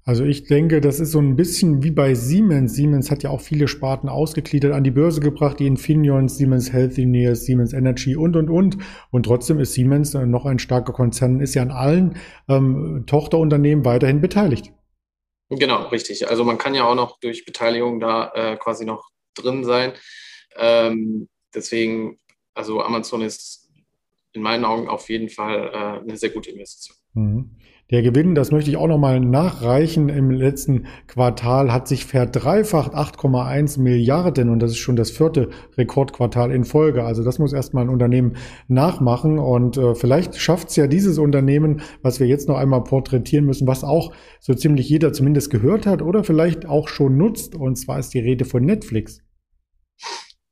Also 0.04 0.24
ich 0.24 0.44
denke, 0.44 0.80
das 0.80 0.98
ist 0.98 1.12
so 1.12 1.18
ein 1.18 1.36
bisschen 1.36 1.82
wie 1.82 1.90
bei 1.90 2.14
Siemens. 2.14 2.74
Siemens 2.74 3.10
hat 3.10 3.22
ja 3.22 3.30
auch 3.30 3.40
viele 3.40 3.68
Sparten 3.68 4.08
ausgegliedert, 4.08 4.72
an 4.72 4.82
die 4.82 4.90
Börse 4.90 5.20
gebracht, 5.20 5.60
die 5.60 5.66
Infineons, 5.66 6.36
Siemens 6.36 6.72
Healthineers, 6.72 7.44
Siemens 7.44 7.72
Energy 7.72 8.16
und, 8.16 8.34
und, 8.34 8.48
und. 8.48 8.78
Und 9.10 9.24
trotzdem 9.24 9.60
ist 9.60 9.74
Siemens 9.74 10.14
noch 10.14 10.46
ein 10.46 10.58
starker 10.58 10.92
Konzern, 10.92 11.40
ist 11.40 11.54
ja 11.54 11.62
an 11.62 11.70
allen 11.70 12.16
ähm, 12.48 13.04
Tochterunternehmen 13.06 13.84
weiterhin 13.84 14.20
beteiligt. 14.20 14.72
Genau, 15.50 15.88
richtig. 15.88 16.28
Also 16.28 16.44
man 16.44 16.58
kann 16.58 16.74
ja 16.74 16.84
auch 16.84 16.94
noch 16.94 17.18
durch 17.20 17.44
Beteiligung 17.44 18.00
da 18.00 18.32
äh, 18.34 18.56
quasi 18.56 18.84
noch 18.84 19.10
drin 19.34 19.64
sein. 19.64 19.92
Ähm, 20.56 21.28
deswegen, 21.54 22.18
also 22.54 22.80
Amazon 22.82 23.22
ist 23.22 23.68
in 24.32 24.42
meinen 24.42 24.64
Augen 24.64 24.88
auf 24.88 25.08
jeden 25.08 25.28
Fall 25.28 25.70
äh, 25.72 26.02
eine 26.02 26.16
sehr 26.16 26.30
gute 26.30 26.50
Investition. 26.50 26.96
Mhm. 27.14 27.50
Der 27.90 28.02
Gewinn, 28.02 28.36
das 28.36 28.52
möchte 28.52 28.70
ich 28.70 28.76
auch 28.76 28.86
nochmal 28.86 29.18
nachreichen, 29.18 30.08
im 30.10 30.30
letzten 30.30 30.86
Quartal 31.08 31.72
hat 31.72 31.88
sich 31.88 32.04
verdreifacht 32.04 32.94
8,1 32.94 33.80
Milliarden 33.80 34.48
und 34.48 34.60
das 34.60 34.70
ist 34.72 34.78
schon 34.78 34.94
das 34.94 35.10
vierte 35.10 35.50
Rekordquartal 35.76 36.52
in 36.52 36.64
Folge. 36.64 37.02
Also 37.02 37.24
das 37.24 37.40
muss 37.40 37.52
erstmal 37.52 37.84
ein 37.84 37.88
Unternehmen 37.88 38.36
nachmachen 38.68 39.40
und 39.40 39.76
äh, 39.76 39.96
vielleicht 39.96 40.36
schafft 40.36 40.68
es 40.68 40.76
ja 40.76 40.86
dieses 40.86 41.18
Unternehmen, 41.18 41.82
was 42.00 42.20
wir 42.20 42.28
jetzt 42.28 42.48
noch 42.48 42.58
einmal 42.58 42.84
porträtieren 42.84 43.44
müssen, 43.44 43.66
was 43.66 43.82
auch 43.82 44.12
so 44.38 44.54
ziemlich 44.54 44.88
jeder 44.88 45.12
zumindest 45.12 45.50
gehört 45.50 45.84
hat 45.86 46.00
oder 46.00 46.22
vielleicht 46.22 46.66
auch 46.66 46.86
schon 46.86 47.16
nutzt 47.16 47.56
und 47.56 47.74
zwar 47.74 47.98
ist 47.98 48.14
die 48.14 48.20
Rede 48.20 48.44
von 48.44 48.64
Netflix. 48.64 49.20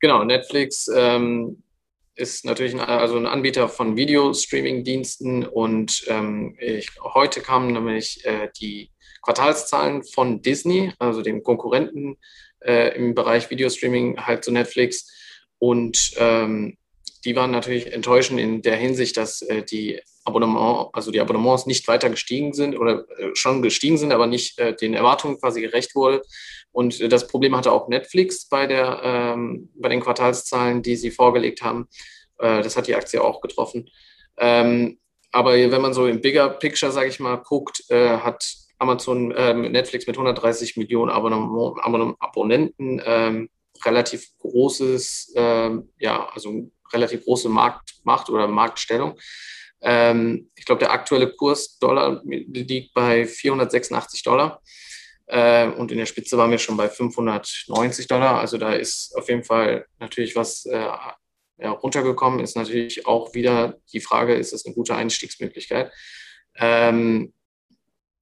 Genau, 0.00 0.25
Netflix 0.25 0.90
ähm 0.92 1.62
ist 2.18 2.44
natürlich 2.44 2.75
ein, 2.75 2.80
also 2.80 3.16
ein 3.16 3.26
Anbieter 3.26 3.68
von 3.68 3.96
Videostreaming-Diensten 3.96 5.46
und 5.46 6.04
ähm, 6.08 6.56
ich, 6.58 6.90
heute 7.00 7.40
kamen 7.40 7.72
nämlich 7.72 8.25
äh, 8.25 8.48
die 8.60 8.90
Quartalszahlen 9.22 10.02
von 10.02 10.42
Disney, 10.42 10.92
also 10.98 11.22
dem 11.22 11.42
Konkurrenten 11.42 12.16
äh, 12.60 12.96
im 12.96 13.14
Bereich 13.14 13.50
Videostreaming 13.50 14.18
halt 14.26 14.44
zu 14.44 14.50
Netflix 14.50 15.10
und 15.58 16.12
ähm, 16.18 16.76
die 17.25 17.37
waren 17.37 17.50
natürlich 17.50 17.92
enttäuschend 17.92 18.40
in 18.40 18.62
der 18.62 18.76
Hinsicht, 18.76 19.16
dass 19.16 19.42
äh, 19.42 19.62
die 19.62 20.00
Abonnement, 20.25 20.90
also 20.92 21.10
die 21.10 21.20
Abonnements 21.20 21.66
nicht 21.66 21.88
weiter 21.88 22.10
gestiegen 22.10 22.52
sind 22.52 22.78
oder 22.78 23.04
äh, 23.18 23.30
schon 23.34 23.62
gestiegen 23.62 23.98
sind, 23.98 24.12
aber 24.12 24.26
nicht 24.26 24.58
äh, 24.58 24.75
den 24.75 24.94
Erwartungen 24.94 25.38
quasi 25.40 25.60
gerecht 25.60 25.94
wurde. 25.94 26.22
Und 26.70 27.00
äh, 27.00 27.08
das 27.08 27.26
Problem 27.26 27.56
hatte 27.56 27.72
auch 27.72 27.88
Netflix 27.88 28.48
bei, 28.48 28.66
der, 28.66 29.00
ähm, 29.02 29.70
bei 29.75 29.88
den 29.88 30.00
Quartalszahlen, 30.00 30.82
die 30.82 30.96
sie 30.96 31.10
vorgelegt 31.10 31.62
haben. 31.62 31.88
Äh, 32.38 32.62
das 32.62 32.76
hat 32.76 32.87
die 32.87 32.94
Aktie 32.94 33.22
auch 33.22 33.40
getroffen. 33.40 33.88
Ähm, 34.38 34.98
aber 35.32 35.54
wenn 35.54 35.82
man 35.82 35.92
so 35.92 36.06
im 36.06 36.20
Bigger 36.20 36.48
Picture, 36.48 36.92
sage 36.92 37.08
ich 37.08 37.20
mal, 37.20 37.37
guckt, 37.37 37.84
äh, 37.90 38.18
hat 38.18 38.54
Amazon, 38.78 39.32
äh, 39.32 39.52
Netflix 39.54 40.06
mit 40.06 40.16
130 40.16 40.76
Millionen 40.76 41.10
Abonnem 41.10 42.16
Abonnenten 42.18 43.02
ähm, 43.04 43.50
relativ 43.84 44.28
großes, 44.38 45.32
ähm, 45.37 45.90
ja, 45.98 46.28
also 46.32 46.70
relativ 46.92 47.25
große 47.25 47.49
Marktmacht 47.49 48.30
oder 48.30 48.47
Marktstellung. 48.47 49.18
Ähm, 49.80 50.50
ich 50.57 50.64
glaube, 50.64 50.80
der 50.80 50.92
aktuelle 50.92 51.30
Kurs 51.33 51.78
Dollar 51.78 52.23
liegt 52.25 52.95
bei 52.95 53.26
486 53.26 54.23
Dollar. 54.23 54.61
Äh, 55.26 55.68
und 55.68 55.92
in 55.92 55.99
der 55.99 56.07
Spitze 56.07 56.38
waren 56.38 56.50
wir 56.50 56.59
schon 56.59 56.76
bei 56.76 56.88
590 56.88 58.07
Dollar. 58.07 58.40
Also 58.40 58.59
da 58.59 58.73
ist 58.73 59.14
auf 59.16 59.28
jeden 59.28 59.45
Fall 59.45 59.87
natürlich 59.99 60.35
was 60.35 60.64
äh, 60.66 60.88
ja, 61.59 61.71
runtergekommen. 61.71 62.40
Ist 62.40 62.57
natürlich 62.57 63.07
auch 63.07 63.35
wieder 63.35 63.78
die 63.92 64.00
Frage, 64.00 64.35
ist 64.35 64.52
das 64.52 64.64
eine 64.64 64.75
gute 64.75 64.95
Einstiegsmöglichkeit? 64.95 65.92
Ähm, 66.57 67.33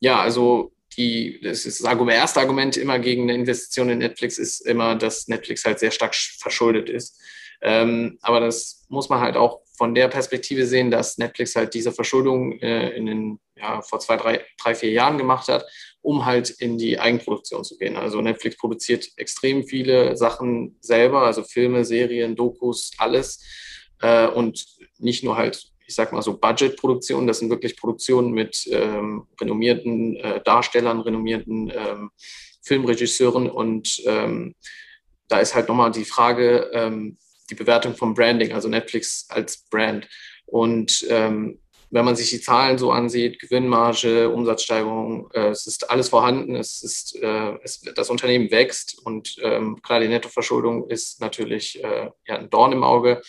ja, 0.00 0.20
also 0.20 0.72
die, 0.96 1.40
das, 1.42 1.64
ist 1.64 1.80
das 1.80 1.86
Argument, 1.86 2.16
erste 2.16 2.40
Argument 2.40 2.76
immer 2.76 2.98
gegen 2.98 3.22
eine 3.22 3.34
Investition 3.34 3.90
in 3.90 3.98
Netflix 3.98 4.38
ist 4.38 4.60
immer, 4.60 4.96
dass 4.96 5.28
Netflix 5.28 5.64
halt 5.64 5.78
sehr 5.78 5.90
stark 5.90 6.14
verschuldet 6.14 6.88
ist. 6.88 7.20
Ähm, 7.62 8.18
aber 8.22 8.40
das 8.40 8.86
muss 8.88 9.08
man 9.08 9.20
halt 9.20 9.36
auch 9.36 9.60
von 9.76 9.94
der 9.94 10.08
Perspektive 10.08 10.66
sehen, 10.66 10.90
dass 10.90 11.18
Netflix 11.18 11.54
halt 11.54 11.74
diese 11.74 11.92
Verschuldung 11.92 12.52
äh, 12.60 12.90
in 12.90 13.06
den, 13.06 13.40
ja, 13.56 13.82
vor 13.82 14.00
zwei, 14.00 14.16
drei, 14.16 14.44
drei, 14.62 14.74
vier 14.74 14.90
Jahren 14.90 15.18
gemacht 15.18 15.48
hat, 15.48 15.64
um 16.00 16.24
halt 16.24 16.50
in 16.50 16.78
die 16.78 16.98
Eigenproduktion 16.98 17.64
zu 17.64 17.76
gehen. 17.76 17.96
Also 17.96 18.20
Netflix 18.20 18.56
produziert 18.56 19.08
extrem 19.16 19.64
viele 19.64 20.16
Sachen 20.16 20.76
selber, 20.80 21.22
also 21.22 21.42
Filme, 21.42 21.84
Serien, 21.84 22.36
Dokus, 22.36 22.92
alles. 22.98 23.42
Äh, 24.00 24.28
und 24.28 24.64
nicht 24.98 25.24
nur 25.24 25.36
halt 25.36 25.72
ich 25.86 25.94
sag 25.94 26.12
mal 26.12 26.22
so 26.22 26.36
Budget-Produktionen, 26.36 27.26
das 27.26 27.38
sind 27.38 27.50
wirklich 27.50 27.76
Produktionen 27.76 28.32
mit 28.32 28.66
ähm, 28.70 29.26
renommierten 29.40 30.16
äh, 30.16 30.42
Darstellern, 30.42 31.00
renommierten 31.00 31.72
ähm, 31.74 32.10
Filmregisseuren 32.62 33.48
und 33.48 34.02
ähm, 34.06 34.54
da 35.28 35.38
ist 35.38 35.54
halt 35.54 35.68
nochmal 35.68 35.92
die 35.92 36.04
Frage, 36.04 36.70
ähm, 36.72 37.16
die 37.50 37.54
Bewertung 37.54 37.94
vom 37.94 38.14
Branding, 38.14 38.52
also 38.52 38.68
Netflix 38.68 39.26
als 39.28 39.58
Brand. 39.70 40.08
Und 40.46 41.06
ähm, 41.08 41.58
wenn 41.90 42.04
man 42.04 42.16
sich 42.16 42.30
die 42.30 42.40
Zahlen 42.40 42.78
so 42.78 42.90
ansieht, 42.90 43.38
Gewinnmarge, 43.38 44.28
Umsatzsteigerung, 44.30 45.30
äh, 45.32 45.48
es 45.48 45.66
ist 45.66 45.88
alles 45.90 46.08
vorhanden, 46.08 46.56
es 46.56 46.82
ist, 46.82 47.16
äh, 47.22 47.54
es, 47.62 47.80
das 47.80 48.10
Unternehmen 48.10 48.50
wächst 48.50 48.98
und 49.04 49.36
ähm, 49.42 49.80
klar, 49.82 50.00
die 50.00 50.08
Nettoverschuldung 50.08 50.90
ist 50.90 51.20
natürlich 51.20 51.82
äh, 51.82 52.10
ja, 52.26 52.36
ein 52.36 52.50
Dorn 52.50 52.72
im 52.72 52.82
Auge. 52.82 53.22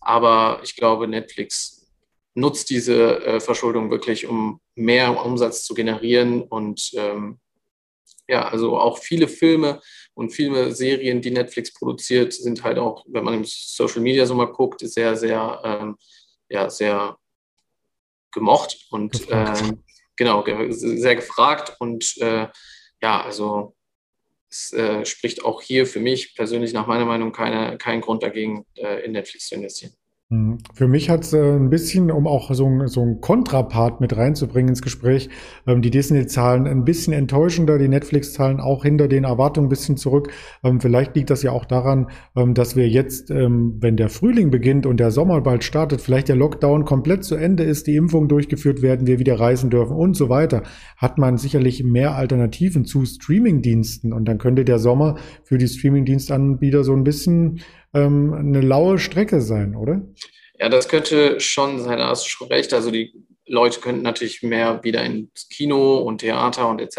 Aber 0.00 0.60
ich 0.64 0.76
glaube, 0.76 1.06
Netflix 1.06 1.80
nutzt 2.34 2.70
diese 2.70 3.24
äh, 3.24 3.40
Verschuldung 3.40 3.90
wirklich, 3.90 4.26
um 4.26 4.60
mehr 4.74 5.24
Umsatz 5.24 5.64
zu 5.64 5.74
generieren. 5.74 6.42
Und 6.42 6.92
ähm, 6.94 7.38
ja, 8.28 8.48
also 8.48 8.78
auch 8.78 8.98
viele 8.98 9.28
Filme 9.28 9.80
und 10.20 10.30
viele 10.30 10.74
Serien, 10.74 11.22
die 11.22 11.30
Netflix 11.30 11.72
produziert, 11.72 12.34
sind 12.34 12.62
halt 12.62 12.76
auch, 12.76 13.06
wenn 13.08 13.24
man 13.24 13.32
im 13.32 13.44
Social 13.46 14.02
Media 14.02 14.26
so 14.26 14.34
mal 14.34 14.52
guckt, 14.52 14.80
sehr, 14.80 15.16
sehr, 15.16 15.60
ähm, 15.64 15.96
ja, 16.50 16.68
sehr 16.68 17.16
gemocht 18.30 18.86
und 18.90 19.30
äh, 19.30 19.72
genau, 20.16 20.44
sehr 20.68 21.16
gefragt. 21.16 21.74
Und 21.80 22.18
äh, 22.18 22.48
ja, 23.00 23.22
also 23.22 23.74
es 24.50 24.74
äh, 24.74 25.06
spricht 25.06 25.42
auch 25.42 25.62
hier 25.62 25.86
für 25.86 26.00
mich 26.00 26.34
persönlich 26.34 26.74
nach 26.74 26.86
meiner 26.86 27.06
Meinung 27.06 27.32
keine, 27.32 27.78
keinen 27.78 28.02
Grund 28.02 28.22
dagegen, 28.22 28.66
äh, 28.76 29.02
in 29.06 29.12
Netflix 29.12 29.48
zu 29.48 29.54
investieren. 29.54 29.94
Hm. 30.32 30.58
Für 30.74 30.86
mich 30.86 31.10
hat 31.10 31.24
es 31.24 31.32
äh, 31.32 31.56
ein 31.56 31.70
bisschen, 31.70 32.08
um 32.12 32.28
auch 32.28 32.54
so 32.54 32.86
so 32.86 33.02
ein 33.02 33.20
Kontrapart 33.20 34.00
mit 34.00 34.16
reinzubringen 34.16 34.68
ins 34.68 34.80
Gespräch, 34.80 35.28
ähm, 35.66 35.82
die 35.82 35.90
Disney-Zahlen 35.90 36.68
ein 36.68 36.84
bisschen 36.84 37.12
enttäuschender, 37.12 37.78
die 37.78 37.88
Netflix-Zahlen 37.88 38.60
auch 38.60 38.84
hinter 38.84 39.08
den 39.08 39.24
Erwartungen 39.24 39.66
ein 39.66 39.70
bisschen 39.70 39.96
zurück. 39.96 40.30
Ähm, 40.62 40.80
vielleicht 40.80 41.16
liegt 41.16 41.30
das 41.30 41.42
ja 41.42 41.50
auch 41.50 41.64
daran, 41.64 42.10
ähm, 42.36 42.54
dass 42.54 42.76
wir 42.76 42.88
jetzt, 42.88 43.30
wenn 43.30 43.96
der 43.96 44.08
Frühling 44.08 44.50
beginnt 44.50 44.86
und 44.86 44.98
der 44.98 45.10
Sommer 45.10 45.40
bald 45.40 45.64
startet, 45.64 46.00
vielleicht 46.00 46.28
der 46.28 46.36
Lockdown 46.36 46.84
komplett 46.84 47.24
zu 47.24 47.34
Ende 47.34 47.64
ist, 47.64 47.86
die 47.86 47.96
Impfungen 47.96 48.28
durchgeführt 48.28 48.82
werden, 48.82 49.06
wir 49.06 49.18
wieder 49.18 49.38
reisen 49.38 49.70
dürfen 49.70 49.96
und 49.96 50.14
so 50.16 50.28
weiter, 50.28 50.62
hat 50.96 51.18
man 51.18 51.38
sicherlich 51.38 51.82
mehr 51.84 52.14
Alternativen 52.14 52.84
zu 52.84 53.04
Streaming-Diensten 53.04 54.12
und 54.12 54.26
dann 54.26 54.38
könnte 54.38 54.64
der 54.64 54.78
Sommer 54.78 55.16
für 55.42 55.58
die 55.58 55.68
Streaming-Dienstanbieter 55.68 56.84
so 56.84 56.92
ein 56.92 57.04
bisschen 57.04 57.60
ähm, 57.94 58.32
eine 58.32 58.60
laue 58.60 58.98
Strecke 58.98 59.40
sein, 59.40 59.74
oder? 59.76 60.02
Ja, 60.58 60.68
das 60.68 60.88
könnte 60.88 61.40
schon 61.40 61.80
sein, 61.82 61.98
da 61.98 62.08
hast 62.08 62.24
du 62.24 62.28
schon 62.28 62.48
recht. 62.48 62.72
Also 62.74 62.90
die 62.90 63.12
Leute 63.46 63.80
könnten 63.80 64.02
natürlich 64.02 64.42
mehr 64.42 64.82
wieder 64.84 65.02
ins 65.02 65.48
Kino 65.48 65.98
und 65.98 66.18
Theater 66.18 66.68
und 66.68 66.80
etc. 66.80 66.98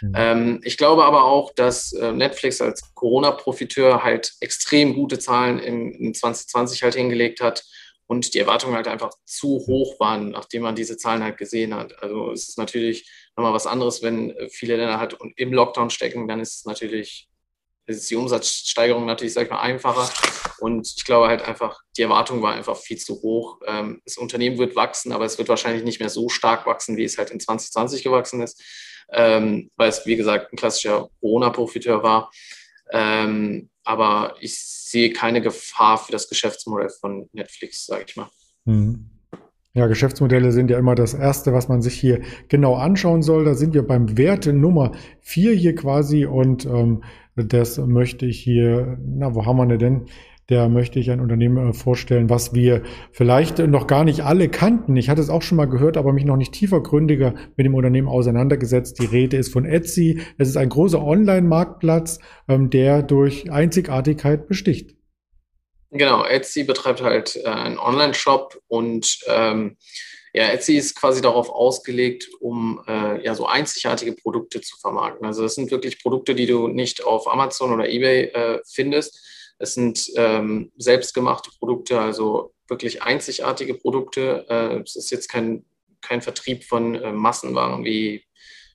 Mhm. 0.00 0.12
Ähm, 0.16 0.60
ich 0.64 0.78
glaube 0.78 1.04
aber 1.04 1.24
auch, 1.24 1.52
dass 1.54 1.92
äh, 1.92 2.12
Netflix 2.12 2.60
als 2.60 2.94
Corona-Profiteur 2.94 4.02
halt 4.02 4.32
extrem 4.40 4.94
gute 4.94 5.18
Zahlen 5.18 5.58
im, 5.58 5.92
in 5.92 6.14
2020 6.14 6.82
halt 6.82 6.94
hingelegt 6.94 7.40
hat 7.40 7.64
und 8.06 8.32
die 8.34 8.38
Erwartungen 8.38 8.74
halt 8.74 8.88
einfach 8.88 9.10
zu 9.24 9.64
hoch 9.66 10.00
waren, 10.00 10.30
nachdem 10.30 10.62
man 10.62 10.74
diese 10.74 10.96
Zahlen 10.96 11.22
halt 11.22 11.36
gesehen 11.36 11.74
hat. 11.74 12.02
Also 12.02 12.30
es 12.32 12.48
ist 12.48 12.58
natürlich 12.58 13.10
nochmal 13.36 13.52
was 13.52 13.66
anderes, 13.66 14.02
wenn 14.02 14.34
viele 14.48 14.76
Länder 14.76 14.98
halt 14.98 15.16
im 15.36 15.52
Lockdown 15.52 15.90
stecken, 15.90 16.26
dann 16.28 16.40
ist 16.40 16.58
es 16.58 16.64
natürlich 16.64 17.28
ist 17.86 18.10
die 18.10 18.16
Umsatzsteigerung 18.16 19.06
natürlich, 19.06 19.34
sag 19.34 19.44
ich 19.44 19.50
mal, 19.50 19.60
einfacher. 19.60 20.10
Und 20.58 20.92
ich 20.96 21.04
glaube 21.04 21.28
halt 21.28 21.42
einfach, 21.42 21.80
die 21.96 22.02
Erwartung 22.02 22.42
war 22.42 22.54
einfach 22.54 22.76
viel 22.76 22.98
zu 22.98 23.22
hoch. 23.22 23.60
Ähm, 23.66 24.00
das 24.04 24.16
Unternehmen 24.16 24.58
wird 24.58 24.74
wachsen, 24.76 25.12
aber 25.12 25.24
es 25.24 25.38
wird 25.38 25.48
wahrscheinlich 25.48 25.84
nicht 25.84 26.00
mehr 26.00 26.10
so 26.10 26.28
stark 26.28 26.66
wachsen, 26.66 26.96
wie 26.96 27.04
es 27.04 27.18
halt 27.18 27.30
in 27.30 27.40
2020 27.40 28.02
gewachsen 28.02 28.42
ist, 28.42 28.62
ähm, 29.12 29.70
weil 29.76 29.88
es, 29.88 30.04
wie 30.06 30.16
gesagt, 30.16 30.52
ein 30.52 30.56
klassischer 30.56 31.08
Corona-Profiteur 31.20 32.02
war. 32.02 32.30
Ähm, 32.90 33.70
aber 33.84 34.36
ich 34.40 34.58
sehe 34.58 35.12
keine 35.12 35.40
Gefahr 35.40 35.98
für 35.98 36.12
das 36.12 36.28
Geschäftsmodell 36.28 36.90
von 36.90 37.28
Netflix, 37.32 37.86
sage 37.86 38.04
ich 38.08 38.16
mal. 38.16 38.28
Mhm. 38.64 39.15
Ja, 39.76 39.88
Geschäftsmodelle 39.88 40.52
sind 40.52 40.70
ja 40.70 40.78
immer 40.78 40.94
das 40.94 41.12
Erste, 41.12 41.52
was 41.52 41.68
man 41.68 41.82
sich 41.82 41.92
hier 41.92 42.20
genau 42.48 42.76
anschauen 42.76 43.20
soll. 43.20 43.44
Da 43.44 43.52
sind 43.52 43.74
wir 43.74 43.86
beim 43.86 44.16
Wert 44.16 44.46
Nummer 44.46 44.92
vier 45.20 45.52
hier 45.52 45.74
quasi 45.74 46.24
und 46.24 46.64
ähm, 46.64 47.02
das 47.34 47.76
möchte 47.76 48.24
ich 48.24 48.38
hier, 48.38 48.96
na, 49.06 49.34
wo 49.34 49.44
haben 49.44 49.68
wir 49.68 49.76
denn? 49.76 50.06
Der 50.48 50.70
möchte 50.70 50.98
ich 50.98 51.10
ein 51.10 51.20
Unternehmen 51.20 51.58
äh, 51.58 51.72
vorstellen, 51.74 52.30
was 52.30 52.54
wir 52.54 52.84
vielleicht 53.12 53.58
noch 53.58 53.86
gar 53.86 54.04
nicht 54.04 54.22
alle 54.22 54.48
kannten. 54.48 54.96
Ich 54.96 55.10
hatte 55.10 55.20
es 55.20 55.28
auch 55.28 55.42
schon 55.42 55.56
mal 55.56 55.66
gehört, 55.66 55.98
aber 55.98 56.14
mich 56.14 56.24
noch 56.24 56.38
nicht 56.38 56.54
tiefergründiger 56.54 57.34
mit 57.58 57.66
dem 57.66 57.74
Unternehmen 57.74 58.08
auseinandergesetzt. 58.08 58.98
Die 59.02 59.04
Rede 59.04 59.36
ist 59.36 59.52
von 59.52 59.66
Etsy. 59.66 60.20
Es 60.38 60.48
ist 60.48 60.56
ein 60.56 60.70
großer 60.70 61.04
Online-Marktplatz, 61.04 62.18
ähm, 62.48 62.70
der 62.70 63.02
durch 63.02 63.52
Einzigartigkeit 63.52 64.48
besticht. 64.48 64.95
Genau, 65.90 66.24
Etsy 66.24 66.64
betreibt 66.64 67.00
halt 67.00 67.36
äh, 67.36 67.46
einen 67.46 67.78
Online-Shop 67.78 68.60
und 68.68 69.18
ähm, 69.28 69.76
ja, 70.34 70.48
Etsy 70.48 70.76
ist 70.76 70.94
quasi 70.96 71.22
darauf 71.22 71.48
ausgelegt, 71.48 72.28
um 72.40 72.82
äh, 72.86 73.24
ja 73.24 73.34
so 73.34 73.46
einzigartige 73.46 74.12
Produkte 74.12 74.60
zu 74.60 74.76
vermarkten. 74.76 75.26
Also 75.26 75.42
das 75.42 75.54
sind 75.54 75.70
wirklich 75.70 76.02
Produkte, 76.02 76.34
die 76.34 76.46
du 76.46 76.68
nicht 76.68 77.04
auf 77.04 77.26
Amazon 77.26 77.72
oder 77.72 77.88
eBay 77.88 78.24
äh, 78.24 78.60
findest. 78.66 79.18
Es 79.58 79.74
sind 79.74 80.10
ähm, 80.16 80.72
selbstgemachte 80.76 81.50
Produkte, 81.58 81.98
also 81.98 82.52
wirklich 82.68 83.02
einzigartige 83.02 83.74
Produkte. 83.74 84.44
Äh, 84.48 84.82
es 84.82 84.96
ist 84.96 85.10
jetzt 85.10 85.28
kein, 85.28 85.64
kein 86.02 86.20
Vertrieb 86.20 86.64
von 86.64 86.96
äh, 86.96 87.12
Massenwaren 87.12 87.84
wie, 87.84 88.24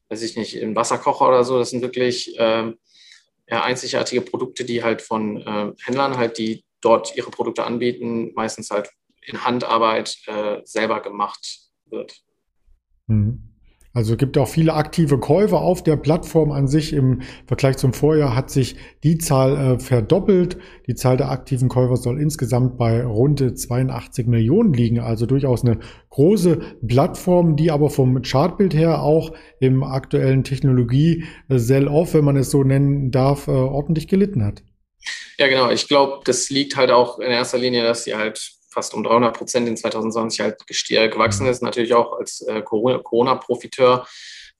weiß 0.09 0.23
ich 0.23 0.37
nicht, 0.37 0.55
ein 0.55 0.75
Wasserkocher 0.75 1.27
oder 1.27 1.43
so. 1.43 1.59
Das 1.59 1.69
sind 1.69 1.83
wirklich 1.83 2.35
ähm, 2.39 2.79
ja, 3.47 3.63
einzigartige 3.63 4.21
Produkte, 4.21 4.65
die 4.65 4.83
halt 4.83 5.03
von 5.03 5.37
äh, 5.41 5.73
Händlern 5.83 6.17
halt, 6.17 6.39
die 6.39 6.63
dort 6.81 7.15
ihre 7.15 7.31
Produkte 7.31 7.63
anbieten, 7.63 8.31
meistens 8.35 8.71
halt 8.71 8.89
in 9.21 9.45
Handarbeit 9.45 10.17
äh, 10.27 10.61
selber 10.63 11.01
gemacht 11.01 11.59
wird. 11.85 12.21
Mhm. 13.07 13.51
Also 13.93 14.15
gibt 14.15 14.37
auch 14.37 14.47
viele 14.47 14.73
aktive 14.73 15.19
Käufer 15.19 15.59
auf 15.59 15.83
der 15.83 15.97
Plattform 15.97 16.51
an 16.51 16.67
sich. 16.67 16.93
Im 16.93 17.21
Vergleich 17.45 17.75
zum 17.75 17.91
Vorjahr 17.91 18.35
hat 18.35 18.49
sich 18.49 18.77
die 19.03 19.17
Zahl 19.17 19.57
äh, 19.57 19.79
verdoppelt. 19.79 20.57
Die 20.87 20.95
Zahl 20.95 21.17
der 21.17 21.29
aktiven 21.29 21.67
Käufer 21.67 21.97
soll 21.97 22.21
insgesamt 22.21 22.77
bei 22.77 23.03
rund 23.03 23.39
82 23.59 24.27
Millionen 24.27 24.73
liegen. 24.73 25.01
Also 25.01 25.25
durchaus 25.25 25.65
eine 25.65 25.79
große 26.09 26.59
Plattform, 26.87 27.57
die 27.57 27.69
aber 27.69 27.89
vom 27.89 28.21
Chartbild 28.21 28.73
her 28.73 29.01
auch 29.01 29.33
im 29.59 29.83
aktuellen 29.83 30.45
Technologie-Sell-Off, 30.45 32.13
wenn 32.13 32.23
man 32.23 32.37
es 32.37 32.49
so 32.49 32.63
nennen 32.63 33.11
darf, 33.11 33.49
äh, 33.49 33.51
ordentlich 33.51 34.07
gelitten 34.07 34.45
hat. 34.45 34.63
Ja, 35.37 35.47
genau. 35.47 35.69
Ich 35.69 35.87
glaube, 35.87 36.21
das 36.25 36.49
liegt 36.49 36.75
halt 36.75 36.91
auch 36.91 37.19
in 37.19 37.31
erster 37.31 37.57
Linie, 37.57 37.83
dass 37.83 38.03
sie 38.03 38.15
halt 38.15 38.51
fast 38.69 38.93
um 38.93 39.03
300 39.03 39.37
Prozent 39.37 39.67
in 39.67 39.75
2020 39.75 40.39
halt 40.39 40.57
gewachsen 40.67 41.45
ist, 41.47 41.61
natürlich 41.61 41.93
auch 41.93 42.17
als 42.17 42.41
äh, 42.41 42.61
Corona-Profiteur. 42.61 44.07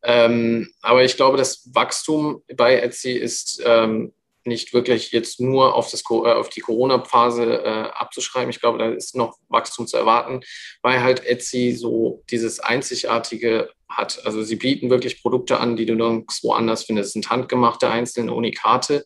Ähm, 0.04 0.74
aber 0.82 1.04
ich 1.04 1.16
glaube, 1.16 1.38
das 1.38 1.70
Wachstum 1.74 2.44
bei 2.56 2.80
Etsy 2.80 3.12
ist 3.12 3.62
ähm, 3.66 4.14
nicht 4.44 4.74
wirklich 4.74 5.12
jetzt 5.12 5.40
nur 5.40 5.76
auf, 5.76 5.92
das, 5.92 6.04
äh, 6.10 6.14
auf 6.14 6.50
die 6.50 6.62
Corona-Phase 6.62 7.64
äh, 7.64 7.90
abzuschreiben. 7.94 8.50
Ich 8.50 8.60
glaube, 8.60 8.80
da 8.80 8.90
ist 8.90 9.16
noch 9.16 9.38
Wachstum 9.50 9.88
zu 9.88 9.98
erwarten, 9.98 10.42
weil 10.82 11.02
halt 11.02 11.26
Etsy 11.26 11.74
so 11.74 12.24
dieses 12.30 12.60
Einzigartige 12.60 13.70
hat. 13.88 14.26
Also 14.26 14.42
sie 14.42 14.56
bieten 14.56 14.90
wirklich 14.90 15.22
Produkte 15.22 15.60
an, 15.60 15.76
die 15.76 15.86
du 15.86 15.96
nirgendwo 15.96 16.54
anders 16.54 16.84
findest. 16.84 17.10
Es 17.10 17.14
sind 17.14 17.30
handgemachte 17.30 17.90
einzelne 17.90 18.34
Unikate. 18.34 19.06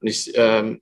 Und 0.00 0.08
ich 0.08 0.32
ähm, 0.34 0.80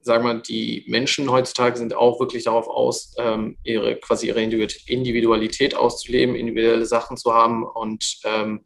sage 0.00 0.24
mal, 0.24 0.40
die 0.40 0.84
Menschen 0.88 1.30
heutzutage 1.30 1.76
sind 1.76 1.94
auch 1.94 2.20
wirklich 2.20 2.44
darauf 2.44 2.68
aus, 2.68 3.14
ähm, 3.18 3.58
ihre 3.62 3.96
quasi 3.96 4.28
ihre 4.28 4.42
Individualität 4.42 5.74
auszuleben, 5.74 6.34
individuelle 6.34 6.86
Sachen 6.86 7.16
zu 7.16 7.34
haben 7.34 7.64
und 7.64 8.18
ähm, 8.24 8.64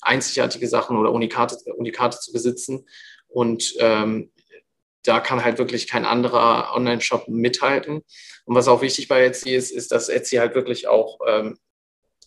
einzigartige 0.00 0.68
Sachen 0.68 0.96
oder 0.96 1.12
Unikate, 1.12 1.56
Unikate 1.74 2.18
zu 2.20 2.32
besitzen. 2.32 2.86
Und 3.28 3.74
ähm, 3.80 4.30
da 5.02 5.20
kann 5.20 5.44
halt 5.44 5.58
wirklich 5.58 5.86
kein 5.88 6.04
anderer 6.04 6.74
Online-Shop 6.74 7.28
mithalten. 7.28 8.02
Und 8.44 8.54
was 8.54 8.68
auch 8.68 8.82
wichtig 8.82 9.08
bei 9.08 9.24
Etsy 9.24 9.54
ist, 9.54 9.70
ist, 9.70 9.92
dass 9.92 10.08
Etsy 10.08 10.36
halt 10.36 10.54
wirklich 10.54 10.88
auch 10.88 11.18
ähm, 11.26 11.58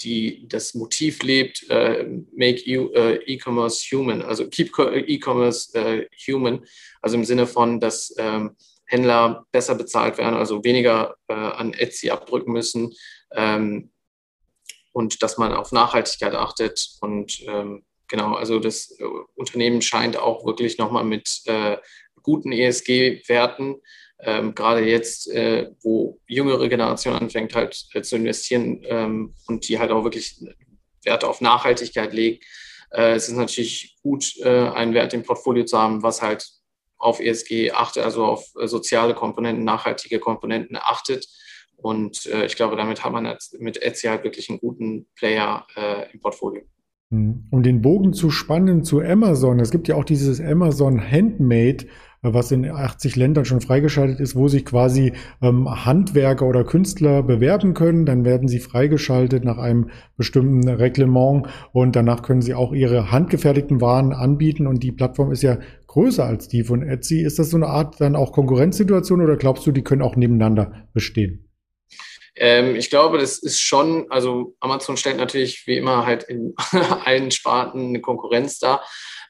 die 0.01 0.47
das 0.47 0.73
Motiv 0.73 1.21
lebt, 1.23 1.69
äh, 1.69 2.05
make 2.35 2.61
äh, 2.65 3.15
E-Commerce 3.25 3.95
human, 3.95 4.21
also 4.21 4.47
keep 4.47 4.71
E-Commerce 4.77 5.77
äh, 5.77 6.07
human, 6.27 6.65
also 7.01 7.17
im 7.17 7.25
Sinne 7.25 7.47
von, 7.47 7.79
dass 7.79 8.13
ähm, 8.17 8.55
Händler 8.85 9.45
besser 9.51 9.75
bezahlt 9.75 10.17
werden, 10.17 10.35
also 10.35 10.63
weniger 10.63 11.15
an 11.27 11.73
Etsy 11.73 12.09
abdrücken 12.09 12.51
müssen 12.51 12.91
ähm, 13.35 13.91
und 14.93 15.21
dass 15.21 15.37
man 15.37 15.53
auf 15.53 15.71
Nachhaltigkeit 15.71 16.33
achtet 16.33 16.89
und 16.99 17.39
ähm, 17.47 17.83
genau, 18.07 18.33
also 18.33 18.59
das 18.59 18.97
Unternehmen 19.35 19.83
scheint 19.83 20.17
auch 20.17 20.43
wirklich 20.43 20.79
nochmal 20.79 21.03
mit 21.03 21.41
äh, 21.45 21.77
guten 22.23 22.51
ESG-Werten 22.51 23.75
ähm, 24.21 24.53
gerade 24.53 24.85
jetzt, 24.85 25.29
äh, 25.29 25.71
wo 25.81 26.19
jüngere 26.27 26.67
Generation 26.67 27.15
anfängt 27.15 27.55
halt 27.55 27.85
äh, 27.93 28.01
zu 28.01 28.17
investieren 28.17 28.81
ähm, 28.83 29.33
und 29.47 29.67
die 29.67 29.79
halt 29.79 29.91
auch 29.91 30.03
wirklich 30.03 30.43
Werte 31.03 31.27
auf 31.27 31.39
Nachhaltigkeit 31.41 32.13
legt, 32.13 32.43
äh, 32.91 33.13
es 33.13 33.29
ist 33.29 33.35
natürlich 33.35 33.97
gut, 34.01 34.35
äh, 34.39 34.69
einen 34.69 34.93
Wert 34.93 35.13
im 35.13 35.23
Portfolio 35.23 35.63
zu 35.65 35.77
haben, 35.77 36.03
was 36.03 36.21
halt 36.21 36.49
auf 36.97 37.19
ESG 37.19 37.71
achtet, 37.71 38.03
also 38.03 38.25
auf 38.25 38.45
äh, 38.59 38.67
soziale 38.67 39.13
Komponenten, 39.13 39.63
nachhaltige 39.63 40.19
Komponenten 40.19 40.77
achtet. 40.77 41.25
Und 41.77 42.25
äh, 42.25 42.45
ich 42.45 42.57
glaube, 42.57 42.75
damit 42.75 43.03
hat 43.03 43.13
man 43.13 43.37
mit 43.59 43.81
Etsy 43.81 44.07
halt 44.07 44.25
wirklich 44.25 44.49
einen 44.49 44.59
guten 44.59 45.07
Player 45.15 45.65
im 46.11 46.19
Portfolio. 46.19 46.63
Hm. 47.11 47.47
Um 47.51 47.63
den 47.63 47.81
Bogen 47.81 48.13
zu 48.13 48.29
spannen 48.29 48.83
zu 48.83 48.99
Amazon, 48.99 49.59
es 49.59 49.71
gibt 49.71 49.87
ja 49.87 49.95
auch 49.95 50.03
dieses 50.03 50.41
Amazon 50.41 50.99
Handmade 50.99 51.87
was 52.21 52.51
in 52.51 52.69
80 52.69 53.15
Ländern 53.15 53.45
schon 53.45 53.61
freigeschaltet 53.61 54.19
ist, 54.19 54.35
wo 54.35 54.47
sich 54.47 54.65
quasi 54.65 55.13
ähm, 55.41 55.85
Handwerker 55.85 56.45
oder 56.45 56.63
Künstler 56.63 57.23
bewerben 57.23 57.73
können. 57.73 58.05
Dann 58.05 58.25
werden 58.25 58.47
sie 58.47 58.59
freigeschaltet 58.59 59.43
nach 59.43 59.57
einem 59.57 59.89
bestimmten 60.17 60.67
Reglement 60.67 61.47
und 61.71 61.95
danach 61.95 62.23
können 62.23 62.41
sie 62.41 62.53
auch 62.53 62.73
ihre 62.73 63.11
handgefertigten 63.11 63.81
Waren 63.81 64.13
anbieten. 64.13 64.67
Und 64.67 64.83
die 64.83 64.91
Plattform 64.91 65.31
ist 65.31 65.43
ja 65.43 65.59
größer 65.87 66.25
als 66.25 66.47
die 66.47 66.63
von 66.63 66.83
Etsy. 66.83 67.21
Ist 67.21 67.39
das 67.39 67.49
so 67.49 67.57
eine 67.57 67.67
Art 67.67 67.99
dann 68.01 68.15
auch 68.15 68.31
Konkurrenzsituation 68.31 69.21
oder 69.21 69.37
glaubst 69.37 69.65
du, 69.65 69.71
die 69.71 69.83
können 69.83 70.01
auch 70.01 70.15
nebeneinander 70.15 70.87
bestehen? 70.93 71.45
Ähm, 72.35 72.75
ich 72.75 72.89
glaube, 72.89 73.17
das 73.17 73.39
ist 73.39 73.59
schon, 73.59 74.05
also 74.09 74.55
Amazon 74.59 74.97
stellt 74.97 75.17
natürlich 75.17 75.65
wie 75.67 75.77
immer 75.77 76.05
halt 76.05 76.23
in 76.23 76.53
allen 77.05 77.31
Sparten 77.31 77.89
eine 77.89 78.01
Konkurrenz 78.01 78.59
dar. 78.59 78.83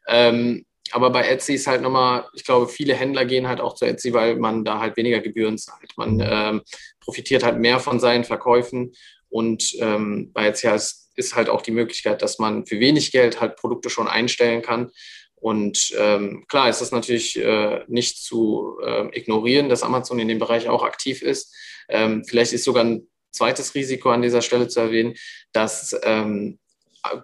Ähm, 0.08 0.66
aber 0.92 1.10
bei 1.10 1.28
Etsy 1.28 1.54
ist 1.54 1.68
halt 1.68 1.82
nochmal, 1.82 2.26
ich 2.34 2.44
glaube, 2.44 2.68
viele 2.68 2.94
Händler 2.94 3.26
gehen 3.26 3.48
halt 3.48 3.62
auch 3.62 3.76
zu 3.76 3.86
Etsy, 3.86 4.14
weil 4.14 4.36
man 4.38 4.64
da 4.64 4.80
halt 4.80 4.98
weniger 4.98 5.20
Gebühren 5.20 5.58
zahlt. 5.58 5.92
Man 5.98 6.16
mhm. 6.16 6.26
ähm, 6.26 6.62
profitiert 7.00 7.44
halt 7.44 7.60
mehr 7.60 7.80
von 7.80 8.00
seinen 8.00 8.24
Verkäufen 8.24 8.94
und 9.30 9.76
ähm, 9.80 10.32
bei 10.34 10.48
Etsy 10.48 10.68
ist, 10.68 11.12
ist 11.16 11.36
halt 11.36 11.50
auch 11.50 11.62
die 11.62 11.72
Möglichkeit, 11.72 12.22
dass 12.22 12.40
man 12.40 12.66
für 12.66 12.80
wenig 12.80 13.12
Geld 13.12 13.40
halt 13.42 13.56
Produkte 13.56 13.90
schon 13.90 14.08
einstellen 14.08 14.62
kann. 14.62 14.92
Und 15.36 15.94
ähm, 15.98 16.46
klar 16.50 16.70
ist 16.70 16.82
das 16.82 16.92
natürlich 16.92 17.38
äh, 17.40 17.84
nicht 17.88 18.18
zu 18.18 18.78
äh, 18.86 19.08
ignorieren, 19.18 19.70
dass 19.70 19.84
Amazon 19.84 20.20
in 20.20 20.28
dem 20.28 20.40
Bereich 20.40 20.68
auch 20.68 20.84
aktiv 20.84 21.22
ist. 21.22 21.56
Ähm, 21.88 22.26
vielleicht 22.26 22.54
ist 22.54 22.66
sogar 22.66 22.84
ein 22.84 23.08
zweites 23.32 23.76
Risiko 23.76 24.10
an 24.10 24.22
dieser 24.22 24.42
Stelle 24.42 24.68
zu 24.68 24.80
erwähnen, 24.80 25.16
dass 25.54 25.98
ähm, 26.04 26.60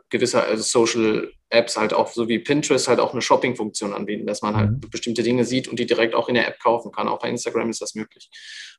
gewisse 0.10 0.44
also 0.44 0.64
Social 0.64 1.32
Apps 1.50 1.78
halt 1.78 1.94
auch, 1.94 2.12
so 2.12 2.28
wie 2.28 2.40
Pinterest, 2.40 2.88
halt 2.88 3.00
auch 3.00 3.14
eine 3.14 3.22
Shopping-Funktion 3.22 3.94
anbieten, 3.94 4.26
dass 4.26 4.42
man 4.42 4.56
halt 4.56 4.72
mhm. 4.72 4.90
bestimmte 4.90 5.24
Dinge 5.24 5.46
sieht 5.46 5.68
und 5.68 5.80
die 5.80 5.86
direkt 5.86 6.16
auch 6.16 6.28
in 6.28 6.36
der 6.36 6.48
App 6.48 6.60
kaufen 6.60 6.92
kann. 6.92 7.08
Auch 7.08 7.20
bei 7.20 7.30
Instagram 7.30 7.70
ist 7.70 7.82
das 7.82 7.96
möglich. 7.96 8.30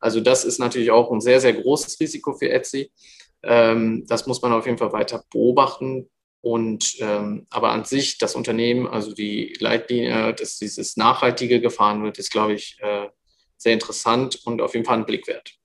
Also 0.01 0.21
das 0.21 0.45
ist 0.45 0.59
natürlich 0.59 0.91
auch 0.91 1.11
ein 1.11 1.21
sehr, 1.21 1.41
sehr 1.41 1.55
großes 1.55 2.01
Risiko 2.01 2.35
für 2.35 2.51
Etsy. 2.51 2.91
Ähm, 3.43 4.05
das 4.09 4.27
muss 4.27 4.43
man 4.43 4.53
auf 4.53 4.67
jeden 4.67 4.79
Fall 4.79 4.93
weiter 4.93 5.25
beobachten. 5.31 6.09
Und 6.41 6.97
ähm, 7.01 7.47
aber 7.51 7.71
an 7.71 7.85
sich 7.85 8.19
das 8.19 8.37
Unternehmen, 8.37 8.87
also 8.87 9.13
die 9.13 9.57
Leitlinie, 9.59 10.33
dass 10.33 10.59
dieses 10.59 10.97
Nachhaltige 10.97 11.61
gefahren 11.61 12.05
wird, 12.05 12.19
ist, 12.19 12.31
glaube 12.31 12.55
ich, 12.55 12.77
äh, 12.81 13.09
sehr 13.57 13.73
interessant 13.73 14.41
und 14.45 14.61
auf 14.61 14.75
jeden 14.75 14.87
Fall 14.87 14.99
ein 14.99 15.07
Blick 15.07 15.27
wert. 15.27 15.57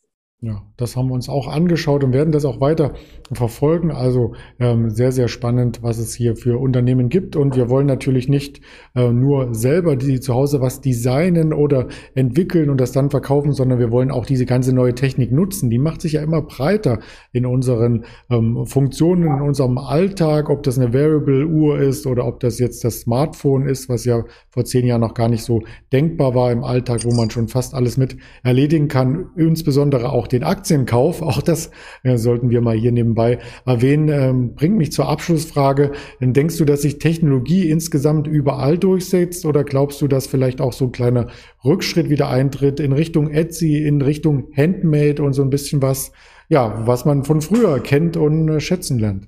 Ja, 0.43 0.63
das 0.75 0.95
haben 0.95 1.09
wir 1.09 1.13
uns 1.13 1.29
auch 1.29 1.47
angeschaut 1.47 2.03
und 2.03 2.13
werden 2.13 2.31
das 2.31 2.45
auch 2.45 2.59
weiter 2.59 2.93
verfolgen. 3.31 3.91
Also 3.91 4.33
ähm, 4.59 4.89
sehr, 4.89 5.11
sehr 5.11 5.27
spannend, 5.27 5.83
was 5.83 5.99
es 5.99 6.15
hier 6.15 6.35
für 6.35 6.59
Unternehmen 6.59 7.09
gibt. 7.09 7.35
Und 7.35 7.55
wir 7.55 7.69
wollen 7.69 7.85
natürlich 7.85 8.27
nicht 8.27 8.59
äh, 8.95 9.11
nur 9.11 9.53
selber 9.53 9.95
die 9.95 10.19
zu 10.19 10.33
Hause 10.33 10.59
was 10.59 10.81
designen 10.81 11.53
oder 11.53 11.89
entwickeln 12.15 12.71
und 12.71 12.81
das 12.81 12.91
dann 12.91 13.11
verkaufen, 13.11 13.53
sondern 13.53 13.77
wir 13.77 13.91
wollen 13.91 14.09
auch 14.09 14.25
diese 14.25 14.47
ganze 14.47 14.73
neue 14.73 14.95
Technik 14.95 15.31
nutzen. 15.31 15.69
Die 15.69 15.77
macht 15.77 16.01
sich 16.01 16.13
ja 16.13 16.23
immer 16.23 16.41
breiter 16.41 17.01
in 17.31 17.45
unseren 17.45 18.05
ähm, 18.31 18.65
Funktionen, 18.65 19.25
in 19.25 19.41
unserem 19.41 19.77
Alltag, 19.77 20.49
ob 20.49 20.63
das 20.63 20.79
eine 20.79 20.91
Variable-Uhr 20.91 21.77
ist 21.77 22.07
oder 22.07 22.25
ob 22.25 22.39
das 22.39 22.57
jetzt 22.57 22.83
das 22.83 23.01
Smartphone 23.01 23.67
ist, 23.67 23.89
was 23.89 24.05
ja 24.05 24.23
vor 24.49 24.65
zehn 24.65 24.87
Jahren 24.87 25.01
noch 25.01 25.13
gar 25.13 25.29
nicht 25.29 25.43
so 25.43 25.61
denkbar 25.93 26.33
war 26.33 26.51
im 26.51 26.63
Alltag, 26.63 27.05
wo 27.05 27.13
man 27.13 27.29
schon 27.29 27.47
fast 27.47 27.75
alles 27.75 27.97
mit 27.97 28.17
erledigen 28.41 28.87
kann, 28.87 29.29
insbesondere 29.35 30.11
auch 30.11 30.30
den 30.31 30.43
Aktienkauf. 30.43 31.21
Auch 31.21 31.41
das 31.41 31.71
äh, 32.03 32.17
sollten 32.17 32.49
wir 32.49 32.61
mal 32.61 32.75
hier 32.75 32.91
nebenbei 32.91 33.39
erwähnen. 33.65 34.09
Ähm, 34.09 34.55
bringt 34.55 34.77
mich 34.77 34.91
zur 34.91 35.07
Abschlussfrage. 35.07 35.91
Denkst 36.19 36.57
du, 36.57 36.65
dass 36.65 36.81
sich 36.81 36.99
Technologie 36.99 37.69
insgesamt 37.69 38.27
überall 38.27 38.77
durchsetzt 38.77 39.45
oder 39.45 39.63
glaubst 39.63 40.01
du, 40.01 40.07
dass 40.07 40.27
vielleicht 40.27 40.61
auch 40.61 40.73
so 40.73 40.85
ein 40.85 40.91
kleiner 40.91 41.27
Rückschritt 41.63 42.09
wieder 42.09 42.29
eintritt 42.29 42.79
in 42.79 42.93
Richtung 42.93 43.29
Etsy, 43.29 43.85
in 43.85 44.01
Richtung 44.01 44.51
Handmade 44.55 45.21
und 45.21 45.33
so 45.33 45.41
ein 45.41 45.49
bisschen 45.49 45.81
was, 45.81 46.11
ja, 46.49 46.85
was 46.87 47.05
man 47.05 47.23
von 47.23 47.41
früher 47.41 47.79
kennt 47.79 48.17
und 48.17 48.49
äh, 48.49 48.59
schätzen 48.59 48.99
lernt? 48.99 49.27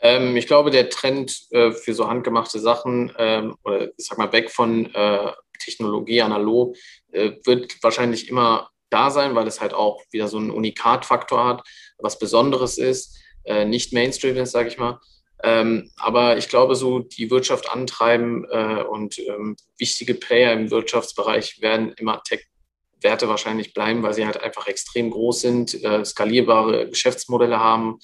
Ähm, 0.00 0.36
ich 0.36 0.46
glaube, 0.46 0.70
der 0.70 0.90
Trend 0.90 1.46
äh, 1.50 1.72
für 1.72 1.94
so 1.94 2.08
handgemachte 2.08 2.58
Sachen 2.58 3.12
ähm, 3.18 3.54
oder 3.64 3.88
ich 3.96 4.06
sag 4.06 4.18
mal 4.18 4.32
weg 4.32 4.50
von 4.50 4.92
äh, 4.94 5.30
Technologie 5.58 6.20
analog 6.20 6.76
äh, 7.12 7.32
wird 7.44 7.82
wahrscheinlich 7.82 8.28
immer 8.28 8.70
da 8.94 9.10
sein, 9.10 9.34
weil 9.34 9.46
es 9.46 9.60
halt 9.60 9.74
auch 9.74 10.02
wieder 10.10 10.28
so 10.28 10.38
einen 10.38 10.50
Unikatfaktor 10.50 11.44
hat, 11.44 11.62
was 11.98 12.18
Besonderes 12.18 12.78
ist, 12.78 13.18
äh, 13.44 13.64
nicht 13.64 13.92
Mainstream 13.92 14.36
ist, 14.36 14.52
sage 14.52 14.68
ich 14.68 14.78
mal. 14.78 15.00
Ähm, 15.42 15.90
aber 15.96 16.38
ich 16.38 16.48
glaube, 16.48 16.76
so 16.76 17.00
die 17.00 17.30
Wirtschaft 17.30 17.70
antreiben 17.70 18.46
äh, 18.50 18.82
und 18.82 19.18
ähm, 19.18 19.56
wichtige 19.78 20.14
Player 20.14 20.52
im 20.52 20.70
Wirtschaftsbereich 20.70 21.60
werden 21.60 21.92
immer 21.98 22.22
Tech-Werte 22.22 23.28
wahrscheinlich 23.28 23.74
bleiben, 23.74 24.02
weil 24.02 24.14
sie 24.14 24.24
halt 24.24 24.40
einfach 24.40 24.68
extrem 24.68 25.10
groß 25.10 25.40
sind, 25.40 25.84
äh, 25.84 26.04
skalierbare 26.04 26.88
Geschäftsmodelle 26.88 27.58
haben, 27.58 27.98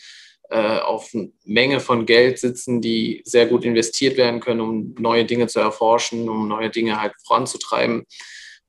äh, 0.51 0.81
auf 0.81 1.13
Menge 1.45 1.81
von 1.81 2.05
Geld 2.05 2.41
sitzen, 2.41 2.81
die 2.81 3.23
sehr 3.25 3.47
gut 3.47 3.65
investiert 3.65 4.17
werden 4.17 4.41
können, 4.41 4.61
um 4.61 4.95
neue 4.99 5.25
Dinge 5.25 5.47
zu 5.47 5.61
erforschen, 5.61 6.29
um 6.29 6.49
neue 6.49 6.69
Dinge 6.69 7.01
halt 7.01 7.15
voranzutreiben. 7.25 8.05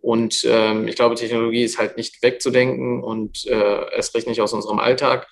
Und 0.01 0.43
ähm, 0.49 0.87
ich 0.87 0.95
glaube, 0.95 1.15
Technologie 1.15 1.63
ist 1.63 1.77
halt 1.77 1.95
nicht 1.95 2.21
wegzudenken 2.23 3.03
und 3.03 3.45
äh, 3.45 3.95
erst 3.95 4.15
recht 4.15 4.27
nicht 4.27 4.41
aus 4.41 4.53
unserem 4.53 4.79
Alltag, 4.79 5.27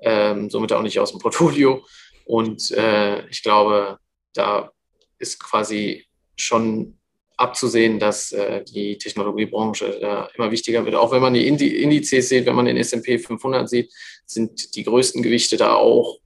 ähm, 0.00 0.48
somit 0.48 0.72
auch 0.72 0.82
nicht 0.82 0.98
aus 0.98 1.10
dem 1.10 1.20
Portfolio. 1.20 1.84
Und 2.24 2.70
äh, 2.70 3.26
ich 3.28 3.42
glaube, 3.42 3.98
da 4.32 4.72
ist 5.18 5.38
quasi 5.38 6.06
schon 6.36 6.98
abzusehen, 7.36 7.98
dass 7.98 8.32
äh, 8.32 8.64
die 8.64 8.96
Technologiebranche 8.96 9.98
da 10.00 10.28
immer 10.36 10.50
wichtiger 10.50 10.84
wird. 10.84 10.94
Auch 10.94 11.12
wenn 11.12 11.22
man 11.22 11.34
die 11.34 11.46
Indizes 11.46 12.28
sieht, 12.28 12.46
wenn 12.46 12.54
man 12.54 12.66
den 12.66 12.76
S&P 12.76 13.18
500 13.18 13.68
sieht, 13.68 13.92
sind 14.24 14.74
die 14.76 14.84
größten 14.84 15.22
Gewichte 15.22 15.56
da 15.56 15.74
auch 15.74 16.18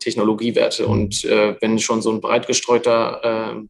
Technologiewerte. 0.00 0.86
Und 0.86 1.24
äh, 1.24 1.56
wenn 1.60 1.78
schon 1.78 2.02
so 2.02 2.10
ein 2.10 2.20
breit 2.20 2.46
gestreuter 2.46 3.56
äh, 3.56 3.68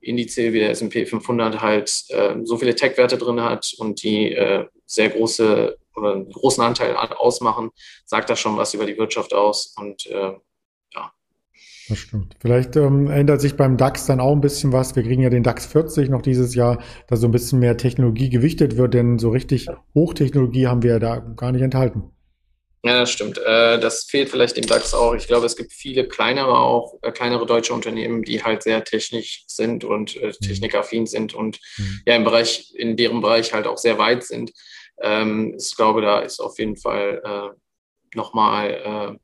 Indice 0.00 0.52
wie 0.52 0.60
der 0.60 0.70
S&P 0.70 1.06
500 1.06 1.60
halt 1.60 2.04
äh, 2.08 2.34
so 2.44 2.56
viele 2.56 2.74
Tech-Werte 2.74 3.18
drin 3.18 3.40
hat 3.40 3.74
und 3.78 4.02
die 4.02 4.32
äh, 4.32 4.66
sehr 4.86 5.10
große 5.10 5.76
oder 5.96 6.14
einen 6.14 6.30
großen 6.30 6.62
Anteil 6.62 6.94
ausmachen, 6.94 7.70
sagt 8.04 8.30
das 8.30 8.38
schon 8.38 8.56
was 8.56 8.74
über 8.74 8.86
die 8.86 8.96
Wirtschaft 8.96 9.34
aus 9.34 9.74
und 9.76 10.06
äh, 10.06 10.32
ja. 10.94 11.12
Das 11.88 11.98
stimmt. 11.98 12.36
Vielleicht 12.38 12.76
ähm, 12.76 13.10
ändert 13.10 13.40
sich 13.40 13.56
beim 13.56 13.76
DAX 13.76 14.06
dann 14.06 14.20
auch 14.20 14.32
ein 14.32 14.40
bisschen 14.40 14.72
was. 14.72 14.94
Wir 14.94 15.02
kriegen 15.02 15.22
ja 15.22 15.30
den 15.30 15.42
DAX 15.42 15.66
40 15.66 16.08
noch 16.08 16.22
dieses 16.22 16.54
Jahr, 16.54 16.82
da 17.08 17.16
so 17.16 17.26
ein 17.26 17.32
bisschen 17.32 17.58
mehr 17.58 17.76
Technologie 17.76 18.30
gewichtet 18.30 18.76
wird, 18.76 18.94
denn 18.94 19.18
so 19.18 19.30
richtig 19.30 19.66
Hochtechnologie 19.94 20.66
haben 20.66 20.82
wir 20.82 20.92
ja 20.92 20.98
da 20.98 21.18
gar 21.18 21.52
nicht 21.52 21.62
enthalten. 21.62 22.12
Ja, 22.84 23.00
das 23.00 23.10
stimmt. 23.10 23.38
Äh, 23.38 23.80
das 23.80 24.04
fehlt 24.04 24.28
vielleicht 24.28 24.56
dem 24.56 24.66
DAX 24.66 24.94
auch. 24.94 25.14
Ich 25.14 25.26
glaube, 25.26 25.46
es 25.46 25.56
gibt 25.56 25.72
viele 25.72 26.06
kleinere 26.06 26.56
auch, 26.58 26.94
äh, 27.02 27.10
kleinere 27.10 27.44
deutsche 27.44 27.74
Unternehmen, 27.74 28.22
die 28.22 28.42
halt 28.42 28.62
sehr 28.62 28.84
technisch 28.84 29.44
sind 29.48 29.84
und 29.84 30.16
äh, 30.16 30.28
mhm. 30.28 30.32
technikaffin 30.32 31.06
sind 31.06 31.34
und 31.34 31.58
mhm. 31.76 32.00
ja 32.06 32.14
im 32.14 32.24
Bereich, 32.24 32.72
in 32.74 32.96
deren 32.96 33.20
Bereich 33.20 33.52
halt 33.52 33.66
auch 33.66 33.78
sehr 33.78 33.98
weit 33.98 34.22
sind. 34.22 34.52
Ähm, 35.00 35.56
ich 35.58 35.74
glaube, 35.76 36.02
da 36.02 36.20
ist 36.20 36.40
auf 36.40 36.58
jeden 36.58 36.76
Fall 36.76 37.54
nochmal, 38.14 39.18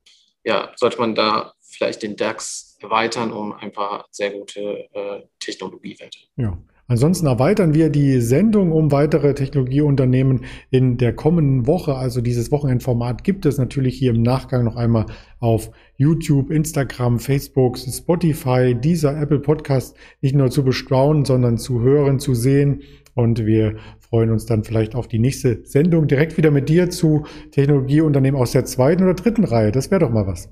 ja, 0.45 0.73
sollte 0.77 0.99
man 0.99 1.15
da 1.15 1.55
vielleicht 1.63 2.03
den 2.03 2.17
DAX 2.17 2.77
erweitern 2.81 3.33
um 3.33 3.53
ein 3.55 3.73
paar 3.73 4.07
sehr 4.11 4.31
gute 4.31 5.27
Technologiewerte. 5.41 6.19
Ja, 6.37 6.59
Ansonsten 6.87 7.27
erweitern 7.27 7.73
wir 7.73 7.89
die 7.89 8.21
Sendung 8.21 8.71
um 8.71 8.93
weitere 8.93 9.33
Technologieunternehmen 9.33 10.45
in 10.71 10.99
der 10.99 11.15
kommenden 11.15 11.67
Woche. 11.67 11.95
Also 11.95 12.21
dieses 12.21 12.53
Wochenendformat 12.53 13.25
gibt 13.25 13.47
es 13.47 13.57
natürlich 13.57 13.99
hier 13.99 14.11
im 14.11 14.23
Nachgang 14.23 14.65
noch 14.65 14.77
einmal 14.77 15.07
auf 15.41 15.71
YouTube, 15.97 16.51
Instagram, 16.51 17.19
Facebook, 17.19 17.79
Spotify, 17.79 18.75
dieser 18.75 19.19
Apple 19.19 19.41
Podcast 19.41 19.97
nicht 20.21 20.35
nur 20.35 20.51
zu 20.51 20.63
bestaunen, 20.63 21.25
sondern 21.25 21.57
zu 21.57 21.81
hören, 21.81 22.19
zu 22.19 22.35
sehen. 22.35 22.83
Und 23.15 23.47
wir 23.47 23.77
freuen 24.01 24.31
uns 24.31 24.45
dann 24.45 24.65
vielleicht 24.65 24.95
auf 24.95 25.09
die 25.09 25.19
nächste 25.19 25.65
Sendung 25.65 26.07
direkt 26.07 26.37
wieder 26.37 26.51
mit 26.51 26.69
dir 26.69 26.91
zu 26.91 27.25
Technologieunternehmen 27.53 28.39
aus 28.39 28.53
der 28.53 28.67
zweiten 28.67 29.05
oder 29.05 29.15
dritten 29.15 29.45
Reihe. 29.45 29.73
Das 29.73 29.91
wäre 29.91 30.01
doch 30.01 30.11
mal 30.11 30.27
was. 30.27 30.51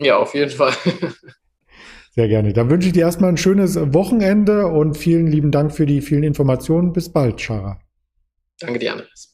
Ja, 0.00 0.16
auf 0.16 0.34
jeden 0.34 0.50
Fall. 0.50 0.72
Sehr 2.14 2.28
gerne. 2.28 2.52
Dann 2.52 2.68
wünsche 2.68 2.88
ich 2.88 2.92
dir 2.92 3.02
erstmal 3.02 3.30
ein 3.30 3.38
schönes 3.38 3.74
Wochenende 3.94 4.66
und 4.66 4.98
vielen 4.98 5.26
lieben 5.26 5.50
Dank 5.50 5.72
für 5.74 5.86
die 5.86 6.02
vielen 6.02 6.24
Informationen. 6.24 6.92
Bis 6.92 7.10
bald, 7.10 7.40
Schara. 7.40 7.80
Danke 8.60 8.78
dir, 8.78 8.92
Andreas. 8.92 9.31